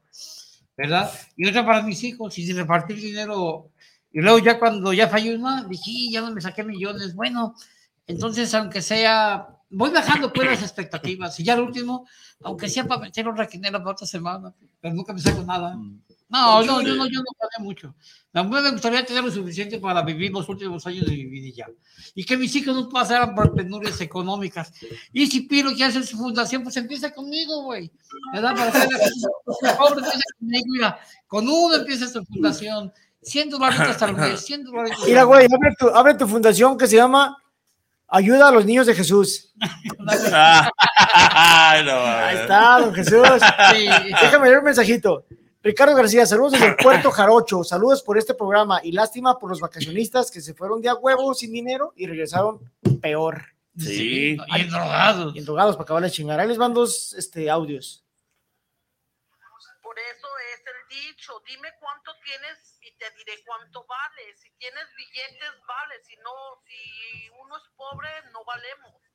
[0.76, 1.10] ¿verdad?
[1.36, 3.70] Y otra para mis hijos y repartir dinero.
[4.12, 7.14] Y luego ya cuando ya falló una, dije, "Y, ya no me saqué millones.
[7.14, 7.54] Bueno,
[8.06, 11.38] entonces aunque sea, voy bajando pues las expectativas.
[11.40, 12.06] Y ya el último,
[12.42, 15.76] aunque sea para meter una quinera para otra semana, pero nunca me saco nada.
[16.30, 17.94] No, no, yo no, yo no gané mucho.
[18.34, 21.46] A mí me gustaría tener lo suficiente para vivir los últimos años de mi vida
[21.48, 21.66] y ya.
[22.14, 24.72] Y que mis hijos no pasaran por penurias económicas.
[25.12, 27.90] Y si Piro quiere hacer su fundación, pues empieza conmigo, güey.
[28.32, 28.54] ¿Verdad?
[28.54, 29.28] Para hacer la empieza
[30.38, 31.00] conmigo, mira.
[31.26, 32.92] Con uno empieza su fundación.
[33.22, 35.06] 100 dolaritos al mes, 100 dolaritos.
[35.06, 37.36] Mira, güey, abre tu, abre tu fundación que se llama
[38.06, 39.52] Ayuda a los Niños de Jesús.
[39.98, 40.12] No,
[41.92, 43.20] Ahí está, don Jesús.
[43.72, 43.88] Sí.
[44.22, 45.24] Déjame leer un mensajito.
[45.62, 50.30] Ricardo García, saludos desde Puerto Jarocho, saludos por este programa y lástima por los vacacionistas
[50.30, 52.60] que se fueron de a huevo sin dinero y regresaron
[53.00, 53.42] peor.
[53.76, 54.36] Sí.
[54.36, 55.36] Y drogados.
[55.36, 56.40] Y drogados para acabar de chingar.
[56.40, 58.04] Ahí les van dos este, audios.
[59.82, 64.36] Por eso es el dicho, dime cuánto tienes y te diré cuánto vale.
[64.36, 65.94] Si tienes billetes, vale.
[66.02, 66.32] Si no,
[66.66, 69.07] si uno es pobre, no valemos.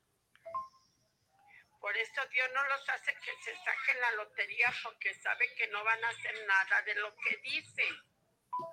[1.83, 5.83] Por eso Dios no los hace que se saquen la lotería porque sabe que no
[5.83, 7.91] van a hacer nada de lo que dicen.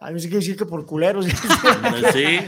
[0.01, 1.27] A mí sí que decir que por culeros.
[2.15, 2.39] Sí.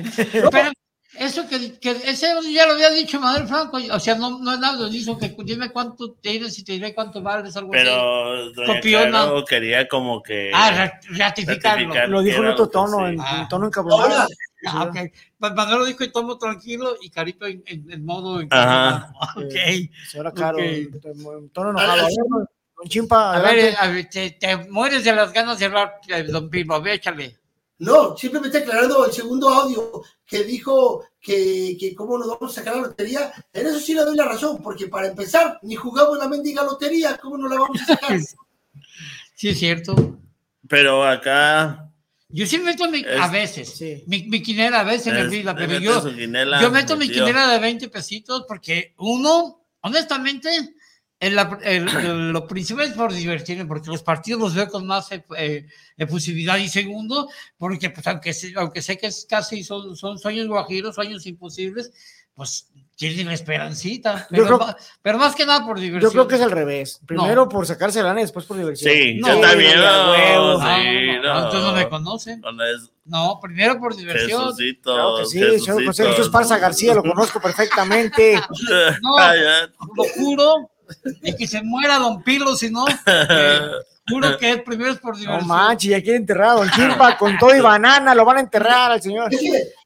[0.52, 0.70] Pero
[1.18, 4.58] eso que, que ese ya lo había dicho Manuel Franco, o sea, no, no es
[4.60, 7.82] nada, dijo que dime cuánto tienes y te diré cuánto vales, algo así.
[7.84, 9.18] Pero Copiona.
[9.24, 10.50] Caro quería como que.
[10.54, 11.86] Ah, ra- ratificarlo.
[11.88, 13.04] ratificar Lo dijo en otro que tono, sí.
[13.14, 13.40] en, Ah.
[13.42, 14.28] en tono encabronado.
[14.66, 14.96] Ah, ok.
[15.38, 19.12] Pues Manuel lo dijo en tono tranquilo y Carito en, en, en modo Ajá.
[19.36, 19.54] Ok.
[20.08, 20.64] Señora Caro, Ok.
[20.64, 21.00] en
[21.50, 21.92] tono enojado.
[21.92, 23.76] A ver, Chimpa, A ver, adelante.
[23.80, 27.38] a ver, te, te mueres de las ganas de hablar, eh, don ver, échale.
[27.78, 32.76] No, simplemente aclarando el segundo audio que dijo que, que cómo nos vamos a sacar
[32.76, 33.32] la lotería.
[33.52, 37.16] En eso sí le doy la razón, porque para empezar, ni jugamos la mendiga lotería,
[37.18, 38.18] ¿cómo nos la vamos a sacar?
[39.34, 39.96] Sí, es cierto.
[40.68, 41.91] Pero acá.
[42.32, 44.02] Yo sí meto mi, Es- a veces, Sí.
[44.06, 47.06] mi, mi quinela a veces me es- olvida, le pero yo, quinela, yo meto mi
[47.06, 47.24] metió.
[47.26, 50.48] quinela de 20 pesitos porque uno, honestamente,
[51.20, 55.12] el- el- el- lo principal es por divertirme, porque los partidos los veo con más
[55.12, 55.66] eh, eh,
[55.96, 57.28] efusividad y segundo,
[57.58, 61.92] porque pues aunque, aunque sé que es casi son, son sueños guajiros, sueños imposibles,
[62.34, 66.10] pues tienen esperancita, pero, creo- ma- pero más que nada por diversión.
[66.10, 67.00] Yo creo que es al revés.
[67.06, 68.92] Primero por sacarse lana y después por diversión.
[68.94, 69.76] Sí, No, yo también.
[69.78, 70.58] No.
[70.58, 72.40] No, sí, no, no, entonces no me conocen.
[72.40, 72.52] No
[73.04, 74.42] No, primero por diversión.
[74.44, 74.94] Jesucito.
[74.94, 75.64] Claro que sí, Jesucito.
[75.64, 78.40] señor José Jesús Parza García, lo conozco perfectamente.
[79.02, 79.16] No.
[79.96, 80.70] Lo juro,
[81.22, 83.58] y que se muera Don Pilo, si no, eh,
[84.08, 85.48] juro que el primero es por No diversión.
[85.48, 88.92] manches, ya quiere enterrar a Don Chimpa con todo y banana, lo van a enterrar
[88.92, 89.30] al señor.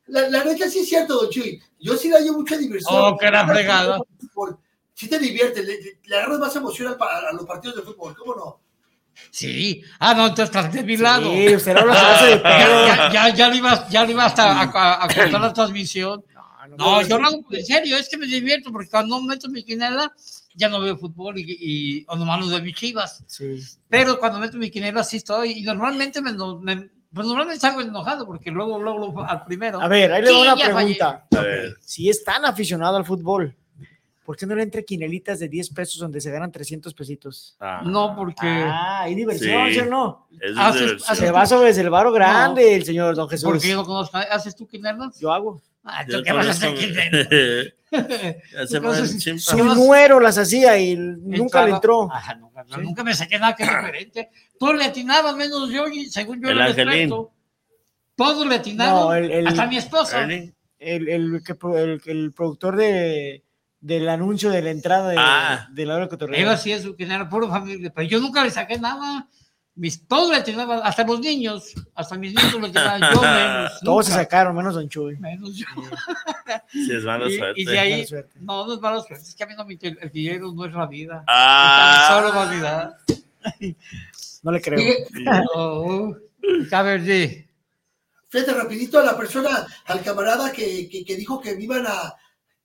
[0.09, 1.61] Es que la, la neta sí es cierto, don Chuy.
[1.81, 2.95] Yo sí le hallo mucha diversión.
[2.95, 3.99] Oh, que la fregada.
[4.95, 8.35] Sí te diviertes, le, agarras más emoción al pa- a, los partidos de fútbol, ¿cómo
[8.35, 8.61] no?
[9.31, 9.83] Sí.
[9.99, 11.31] Ah, no, entonces estás de mi lado.
[11.31, 15.05] Sí, usted no lo hace de Ya, ya, ya, ibas, ya le ibas a, a,
[15.05, 16.25] a cortar la transmisión.
[16.79, 20.13] No, yo lo hago en serio, es que me divierto, porque cuando meto mi quinela,
[20.55, 23.23] ya no veo fútbol y, y o nomás los de mis chivas.
[23.27, 23.63] Sí.
[23.89, 28.27] Pero cuando meto mi quinela sí estoy, y normalmente me, me- pues normalmente salgo enojado,
[28.27, 29.81] porque luego, luego, luego al primero.
[29.81, 31.27] A ver, ahí le doy una pregunta.
[31.81, 33.57] Si es tan aficionado al fútbol,
[34.25, 37.57] ¿por qué no le entra quinelitas de 10 pesos donde se ganan 300 pesitos?
[37.59, 38.47] Ah, No, porque.
[38.47, 39.75] Ah, hay diversión, Sí.
[39.75, 40.29] ¿sí o no?
[40.31, 41.17] eso es haces- diversión.
[41.17, 43.49] Se va sobre el varo grande el señor Don Jesús.
[43.49, 44.19] Porque yo lo conozco.
[44.19, 45.19] ¿Haces tú quinelas?
[45.19, 45.63] Yo hago.
[45.89, 49.41] Ah, Yo ¿tú qué vas a hacer Entonces, chimpa.
[49.41, 52.09] Su nuero las hacía y nunca le entró.
[52.41, 54.31] Nunca, nunca me saqué nada que diferente.
[54.59, 57.31] Todos le atinaban, menos yo, y según yo El experto.
[58.17, 60.25] Todos le atinaron, No, el- el- hasta mi esposa.
[60.25, 60.55] El,
[61.09, 61.43] el,
[62.35, 63.45] productor de,
[63.81, 65.69] del anuncio de la entrada de, Ah.
[65.73, 66.41] de la hora de cotorreo.
[66.41, 69.29] Él hacía eso, que era puro familia, pero yo nunca le saqué nada.
[69.77, 73.81] Mis, todos le atinaban, hasta los niños, hasta mis nietos le atinaban, yo menos.
[73.85, 75.19] Todos se sacaron, menos Don Chuy.
[75.19, 75.67] Menos yo.
[76.73, 77.61] Sí, es mala Y, suerte.
[77.61, 78.07] y de ahí,
[78.41, 80.73] no, no es mala suerte, es que a mí no me el dinero no es
[80.73, 81.23] la vida.
[81.29, 82.09] Ah.
[82.11, 82.97] Solo vanidad.
[84.43, 84.81] No le creo.
[85.55, 86.15] Oh,
[86.73, 87.45] a ver, di.
[88.29, 92.15] Fíjate rapidito a la persona, al camarada que, que, que dijo que me iban a,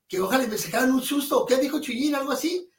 [0.08, 1.46] que ojalá me sacaran un susto.
[1.46, 2.16] ¿Qué dijo Chuyín?
[2.16, 2.70] ¿Algo así?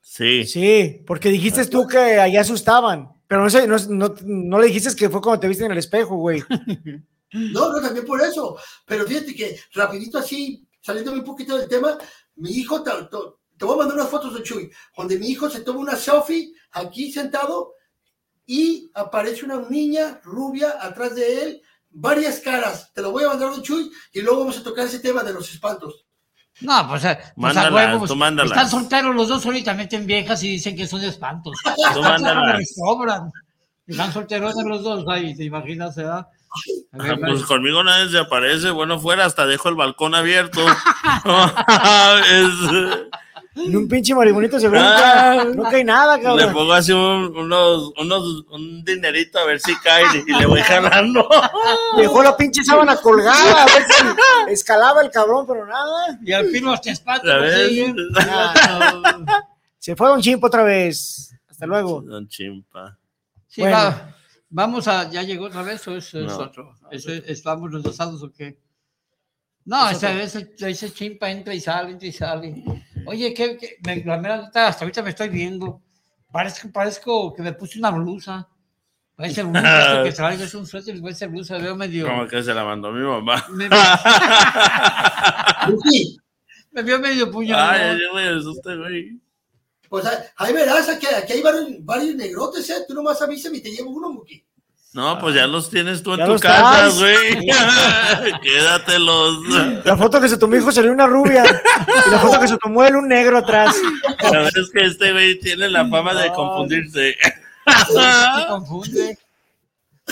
[0.00, 0.44] Sí.
[0.44, 3.13] Sí, porque dijiste tú que allá asustaban.
[3.34, 5.78] Pero no, sé, no, no, no le dijiste que fue cuando te viste en el
[5.78, 6.40] espejo, güey.
[7.32, 8.56] No, no, también por eso.
[8.86, 11.98] Pero fíjate que rapidito así, saliéndome un poquito del tema,
[12.36, 13.16] mi hijo, te, te-
[13.58, 16.52] te voy a mandar unas fotos de Chuy, donde mi hijo se toma una selfie
[16.70, 17.72] aquí sentado
[18.46, 22.92] y aparece una niña rubia atrás de él, varias caras.
[22.94, 25.32] Te lo voy a mandar de Chuy y luego vamos a tocar ese tema de
[25.32, 26.03] los espantos.
[26.60, 28.08] No, pues, eh, pues a Mándalas, huevos.
[28.08, 28.52] tú mándalas.
[28.52, 31.56] Están solteros los dos ahorita, meten viejas y dicen que son espantos.
[31.94, 32.58] Tú mándalas.
[32.58, 33.32] Les sobran.
[33.86, 35.98] Están solteros los dos ahí, ¿te imaginas?
[35.98, 36.04] eh?
[36.06, 36.26] A
[36.92, 38.70] ver, Ah, Pues conmigo nadie se aparece.
[38.70, 40.64] Bueno, fuera, hasta dejo el balcón abierto.
[42.30, 43.00] Es-
[43.56, 45.40] Ni un pinche marimonito se brinca.
[45.40, 45.44] Ah.
[45.44, 46.52] no cae nada, le cabrón.
[46.52, 51.28] pongo así un, unos, unos, un dinerito a ver si cae y le voy jalando.
[51.96, 53.62] Dejó la pinche sábana colgada.
[53.62, 56.18] A ver si escalaba el cabrón, pero nada.
[56.24, 56.64] Y al fin.
[56.66, 57.68] A ver.
[57.68, 57.94] sí.
[59.78, 61.34] Se fue Don Chimpo otra vez.
[61.48, 62.02] Hasta luego.
[62.02, 62.98] Don Chimpa.
[63.46, 63.76] Sí, Bueno.
[63.76, 64.10] va.
[64.50, 66.38] Vamos a, ¿ya llegó otra vez o es, es No.
[66.38, 66.74] otro?
[66.90, 68.58] ¿Es- ¿Estamos enlazados o qué?
[69.64, 72.62] No, esa vez ese chimpa entra y sale, entra y sale.
[73.06, 75.80] Oye, que, que me, la mera neta, hasta ahorita me estoy viendo.
[76.32, 78.48] Parezco, parezco que me puse una blusa.
[79.16, 82.06] Parece blusa esto que traigo, es un suéter, parece blusa, veo medio.
[82.06, 83.44] Como que se la mandó mi mamá.
[83.52, 83.68] Me,
[86.72, 87.70] me veo medio puñal.
[87.70, 89.20] Ay, yo me asusté, güey.
[89.88, 92.84] pues ahí- ahí verás, aquí, aquí hay varios, varios negrotes, ¿eh?
[92.88, 94.44] Tú nomás avísame y te llevo uno, Muki.
[94.94, 97.50] No, pues ya los tienes tú en tu los casa, güey.
[98.42, 99.38] Quédatelos.
[99.84, 101.44] La foto que se tomó hijo salió una rubia.
[102.06, 103.74] Y la foto que se tomó él un negro atrás.
[104.22, 107.16] La verdad es que este güey tiene la fama de confundirse.
[107.88, 109.18] Se confunde.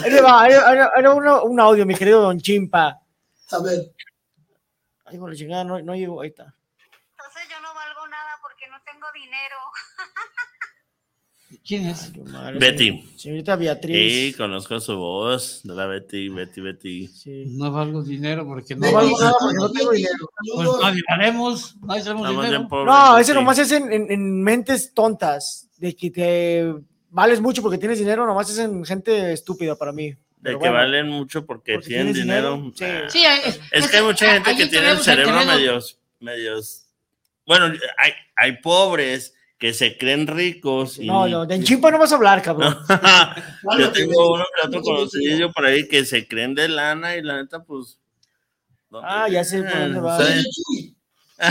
[0.02, 2.98] Ahí le va, ahí- ahí- ahí va uno- un audio, mi querido Don Chimpa.
[3.50, 3.92] A ver.
[5.04, 6.44] Ay, con la chingada, no, no llegó, ahí está.
[6.44, 9.56] Entonces yo no valgo nada porque no tengo dinero.
[11.64, 12.10] ¿Quién es?
[12.26, 12.88] Madre, Betty.
[12.90, 14.12] señor- Señorita Beatriz.
[14.12, 17.10] Sí, conozco su voz de la Betty, Betty, Betty.
[17.46, 20.28] No valgo dinero porque no No valgo nada porque no tengo dinero.
[20.54, 20.68] Pues
[21.08, 22.68] haremos, nadie tenemos Estamos dinero.
[22.84, 23.40] No, ese Betty.
[23.40, 26.74] nomás es en, en- en mentes tontas, de que te
[27.10, 30.08] vales mucho porque tienes dinero, nomás es en gente estúpida para mí.
[30.10, 32.56] De Pero que bueno, valen mucho porque, Porque tienen dinero.
[32.56, 32.84] dinero, sí.
[32.84, 33.08] Ah.
[33.08, 36.86] Sí, es, Es que hay mucha gente que tiene el cerebro medios, medios.
[37.46, 37.66] Bueno,
[37.98, 40.98] hay, hay pobres que se creen ricos.
[40.98, 42.76] Y No, no, de en chimpa no vas a hablar, cabrón.
[43.78, 47.40] Yo tengo uno que otro conocido por ahí que se creen de lana y la
[47.40, 47.96] neta, pues.
[48.90, 50.18] ¿dónde Ah, ya sé por dónde va.
[50.26, 50.96] Sí,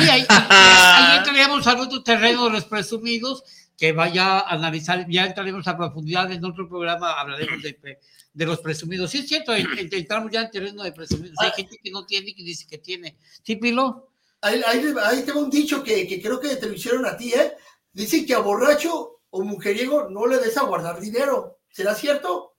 [0.10, 3.44] ahí, ahí entraríamos al otro terreno de los presumidos,
[3.78, 7.98] que vaya a analizar, ya entraremos a profundidad en otro programa, hablaremos de,
[8.34, 9.10] de los presumidos.
[9.12, 11.36] Sí, es cierto, en- en- entramos ya en terreno de presumidos.
[11.40, 13.16] Hay gente que no tiene y que dice que tiene.
[13.42, 14.10] ¿Sí, Pilo?
[14.42, 17.32] Ahí, ahí, ahí tengo un dicho que, que creo que te lo hicieron a ti,
[17.34, 17.54] ¿eh?
[17.94, 21.60] Dicen que a borracho o mujeriego no le des a guardar dinero.
[21.70, 22.56] ¿Será cierto?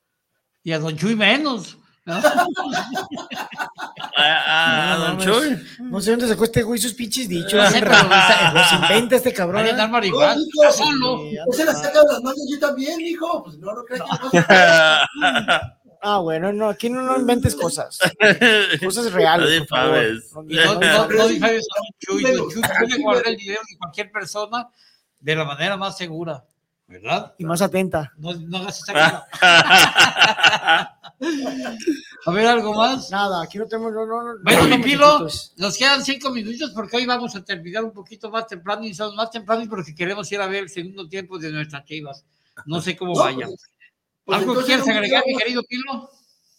[0.62, 1.76] Y a Don Chuy menos.
[2.04, 2.20] ¿no?
[4.16, 5.58] Ah, No, don no, Chuy.
[5.80, 7.52] No sé dónde sacó este güey sus pinches dichos.
[7.54, 9.66] Los inventa este cabrón.
[9.66, 9.72] ¿eh?
[9.88, 10.34] marihuana.
[10.34, 11.18] No, hijo, Está solo.
[11.18, 13.42] Sí, No se la saca de las manos yo también, hijo.
[13.44, 14.42] Pues no, no creas que no.
[16.04, 17.96] Ah, bueno, no, aquí no, no inventes cosas.
[18.84, 19.60] Cosas reales.
[19.60, 20.00] No por favor.
[20.00, 20.32] difabes.
[20.34, 22.22] No, no, no, no, no, no difabes a Don Chuy.
[22.36, 24.68] Don Chuy puede guardar el dinero de cualquier persona
[25.22, 26.44] de la manera más segura,
[26.86, 27.34] ¿verdad?
[27.38, 28.12] Y más atenta.
[28.18, 29.26] No, no hagas esa cara.
[32.26, 33.10] A ver, ¿algo más?
[33.10, 33.92] Nada, aquí no tenemos.
[33.92, 37.44] No, no, no, Bueno, no, mi Pilo, nos quedan cinco minutos porque hoy vamos a
[37.44, 40.68] terminar un poquito más temprano y son más temprano porque queremos ir a ver el
[40.68, 42.24] segundo tiempo de nuestras chivas.
[42.66, 43.46] No sé cómo No, vaya.
[43.46, 43.60] pues,
[44.24, 46.10] pues ¿Algo quieres agregar, mi queda- querido Pilo?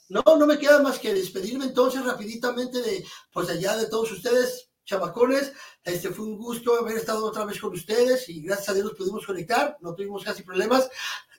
[0.09, 4.69] No, no me queda más que despedirme entonces rapiditamente de, pues allá de todos ustedes,
[4.85, 5.53] chamacones.
[5.83, 8.95] Este fue un gusto haber estado otra vez con ustedes y gracias a Dios nos
[8.95, 10.89] pudimos conectar, no tuvimos casi problemas.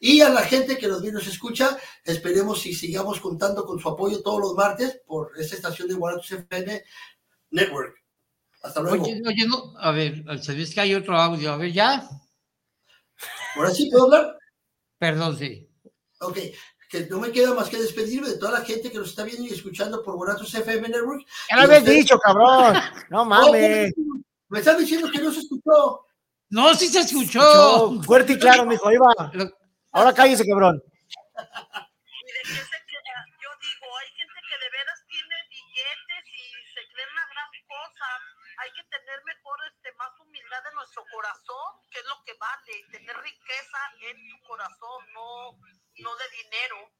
[0.01, 3.79] Y a la gente que nos viene y nos escucha, esperemos y sigamos contando con
[3.79, 6.85] su apoyo todos los martes por esta estación de Guanatos FM
[7.53, 7.97] Network.
[8.63, 9.05] Hasta luego.
[9.05, 11.53] Oye, oye, no, a ver, se ve que hay otro audio.
[11.53, 12.07] A ver, ¿ya?
[13.57, 14.39] Ahora sí, ¿puedo hablar?
[14.99, 15.67] Perdón, sí.
[16.21, 16.39] Ok,
[16.91, 19.45] que no me queda más que despedirme de toda la gente que nos está viendo
[19.45, 21.27] y escuchando por Guanatos FM Network.
[21.51, 22.75] Ya lo habías dicho, cabrón.
[23.11, 23.93] No mames.
[24.49, 26.07] Me están diciendo que no se escuchó.
[26.51, 27.41] No, sí se escuchó.
[27.41, 29.33] Escuchó Fuerte y claro, mijo, ahí va.
[29.93, 30.83] Ahora cállese, cabrón.
[32.45, 38.07] Yo digo, hay gente que de veras tiene billetes y se creen una gran cosa.
[38.59, 42.75] Hay que tener mejor, este, más humildad en nuestro corazón, que es lo que vale,
[42.93, 45.59] tener riqueza en tu corazón, no,
[45.99, 46.91] no de dinero.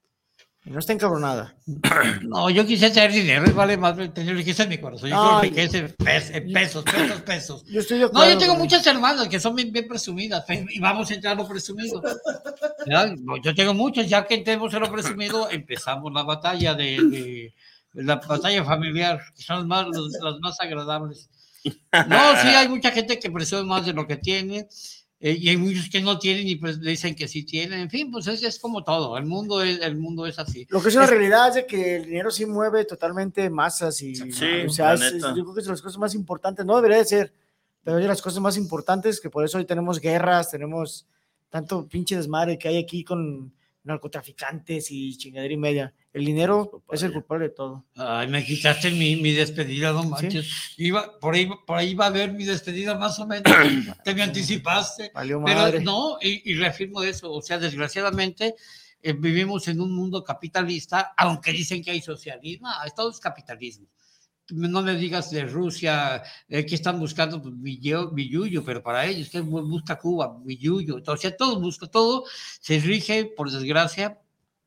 [0.65, 1.55] No está encabronada.
[2.23, 5.11] No, yo quise tener dinero y vale más tener riqueza en mi corazón.
[5.11, 7.65] Yo quiero riqueza en pes- en pesos, pesos, pesos.
[7.67, 10.81] Yo estoy de No, acuerdo yo tengo muchas hermanas que son bien, bien presumidas y
[10.81, 12.03] vamos a entrar a lo presumido.
[12.87, 17.55] No, Yo tengo muchas, ya que entremos en lo presumido, empezamos la batalla de, de-
[17.95, 19.87] la batalla familiar, que son las más,
[20.21, 21.29] las más agradables.
[22.09, 24.67] No, sí, hay mucha gente que presume más de lo que tiene
[25.27, 27.81] eh, y hay muchos que no tienen y pues dicen que sí tienen.
[27.81, 29.17] En fin, pues es, es como todo.
[29.17, 30.67] El mundo es, el mundo es así.
[30.69, 34.15] Lo que es una realidad es de que el dinero sí mueve totalmente masas y
[34.67, 36.99] o sea, es- es- yo creo que es de las cosas más importantes, no debería
[36.99, 37.33] de ser,
[37.83, 41.07] pero es de las cosas más importantes que por eso hoy tenemos guerras, tenemos
[41.49, 43.51] tanto pinche desmadre que hay aquí con
[43.85, 45.95] narcotraficantes y chingadera y media.
[46.13, 47.85] El dinero es el culpable de todo.
[47.97, 50.75] Ay, me quitaste mi, mi despedida, no manches.
[50.77, 53.45] Iba, por, ahí, por ahí va a haber mi despedida más o menos.
[54.05, 55.11] Te me anticipaste.
[55.15, 57.33] Valió Pero no, y, y reafirmo eso.
[57.33, 58.55] O sea, desgraciadamente
[59.03, 62.69] eh, vivimos en un mundo capitalista, aunque dicen que hay socialismo.
[62.69, 63.87] ah, Todo es capitalismo.
[64.51, 69.31] No me digas de Rusia, eh, que están buscando pues, billo- billuyo, pero para ellos,
[69.31, 70.37] que busca Cuba?
[70.45, 71.01] Billuyo.
[71.07, 72.25] O sea, todo busca, todo
[72.61, 74.19] se rige, por desgracia,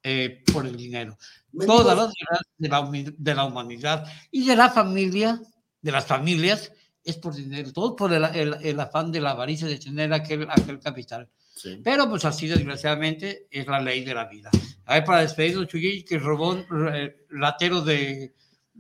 [0.02, 1.18] eh, por el dinero.
[1.66, 2.56] Todas las desgracias
[3.22, 5.40] de la, humanidad y de la familia,
[5.82, 6.72] de las familias,
[7.04, 10.48] es por dinero, todo por el, el- el afán de la avaricia de tener aquel,
[10.50, 11.30] aquel capital.
[11.84, 14.50] Pero pues así desgraciadamente es la ley de la vida.
[14.86, 16.56] A ver, para despedirnos, Chuyín, que robó
[16.94, 18.34] eh, latero de,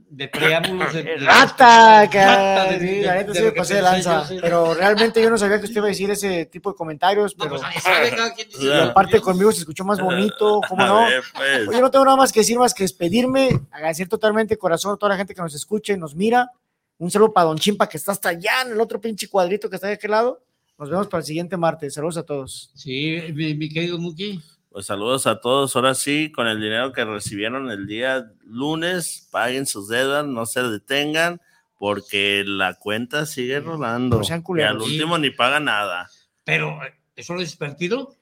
[0.10, 0.93] de preámbulos.
[0.93, 4.28] De, de- Rata, Rata cara, de- sí, de- la neta que pasé de lanza, yo,
[4.28, 4.38] sí.
[4.41, 7.51] pero realmente yo no sabía que usted iba a decir ese tipo de comentarios, pero
[7.51, 10.62] pues, ahí sabe cada quien dice y lo que aparte conmigo se escuchó más bonito,
[10.68, 11.05] ¿cómo no?
[11.05, 11.68] ver, pues.
[11.68, 15.12] Oye, no tengo nada más que decir más que despedirme, agradecer totalmente corazón a toda
[15.12, 16.51] la gente que nos escucha y nos mira.
[16.99, 19.76] Un saludo para Don Chimpa que está hasta allá en el otro pinche cuadrito que
[19.76, 20.41] está de aquel lado.
[20.80, 21.93] Nos vemos para el siguiente martes.
[21.93, 22.72] Saludos a todos.
[22.74, 24.41] Sí, mi, mi querido Muki.
[24.70, 25.76] Pues saludos a todos.
[25.76, 30.61] Ahora sí, con el dinero que recibieron el día lunes, paguen sus deudas, no se
[30.63, 31.41] detengan,
[31.80, 34.18] porque la cuenta sigue rolando.
[34.18, 36.09] No sean y al último ni paga nada.
[36.43, 36.80] Pero,
[37.15, 38.15] ¿eso lo es divertido?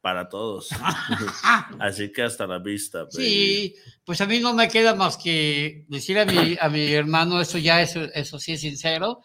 [0.00, 0.70] Para todos.
[1.78, 3.04] Así que hasta la vista.
[3.04, 3.12] baby.
[3.12, 3.74] Sí,
[4.04, 7.58] pues a mí no me queda más que decir a mi, a mi hermano, eso
[7.58, 9.22] ya, eso, eso sí es sincero.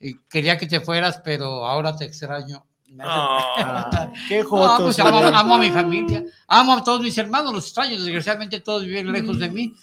[0.00, 2.64] y quería que te fueras, pero ahora te extraño.
[3.00, 7.64] Ah, qué No, pues amo, amo a mi familia, amo a todos mis hermanos, los
[7.66, 9.74] extraño, desgraciadamente todos viven lejos de mí,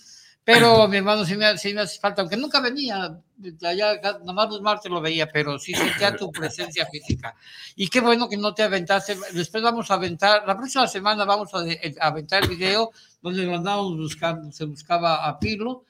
[0.44, 3.20] pero mi hermano sí me, sí me hace falta, aunque nunca venía,
[3.64, 7.36] allá, nomás los martes lo veía, pero sí sentía tu presencia física.
[7.76, 11.54] Y qué bueno que no te aventaste, después vamos a aventar, la próxima semana vamos
[11.54, 12.92] a, de- a aventar el video
[13.22, 15.86] donde lo andábamos buscando, se buscaba a Pirlo,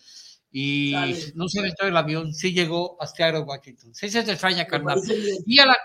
[0.51, 1.31] y Dale.
[1.35, 3.93] no se aventó el avión, sí llegó hasta Washington.
[3.95, 5.01] Sí se te extraña, carnal.
[5.45, 5.77] Y a la,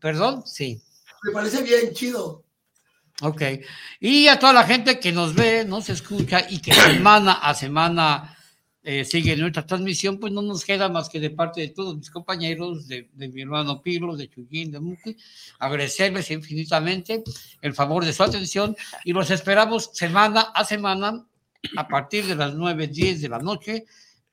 [0.00, 0.80] perdón, sí.
[1.22, 2.44] Me parece bien, chido.
[3.22, 3.42] Ok.
[4.00, 8.36] Y a toda la gente que nos ve, nos escucha y que semana a semana
[8.82, 12.10] eh, sigue nuestra transmisión, pues no nos queda más que de parte de todos mis
[12.10, 15.16] compañeros, de, de mi hermano Pirlo, de Chuyín, de Muki,
[15.58, 17.24] agradecerles infinitamente
[17.62, 21.26] el favor de su atención y los esperamos semana a semana
[21.76, 23.86] a partir de las 9, 10 de la noche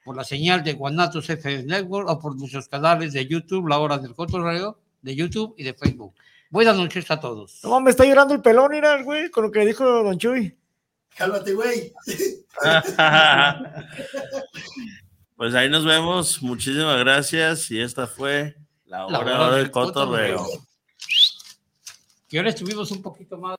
[0.04, 3.98] por la señal de Guanatos FM Network o por nuestros canales de YouTube, La Hora
[3.98, 6.16] del Cotorreo, de YouTube y de Facebook.
[6.50, 7.60] Buenas noches a todos.
[7.64, 10.58] No, me está llorando el pelón, mira, güey, con lo que dijo Don Chuy.
[11.16, 11.94] Cálmate, güey.
[15.36, 16.42] Pues ahí nos vemos.
[16.42, 17.70] Muchísimas gracias.
[17.72, 20.38] Y esta fue la La hora, del cotorreo.
[20.38, 20.64] cotorreo.
[22.30, 23.58] Que ahora estuvimos un poquito más.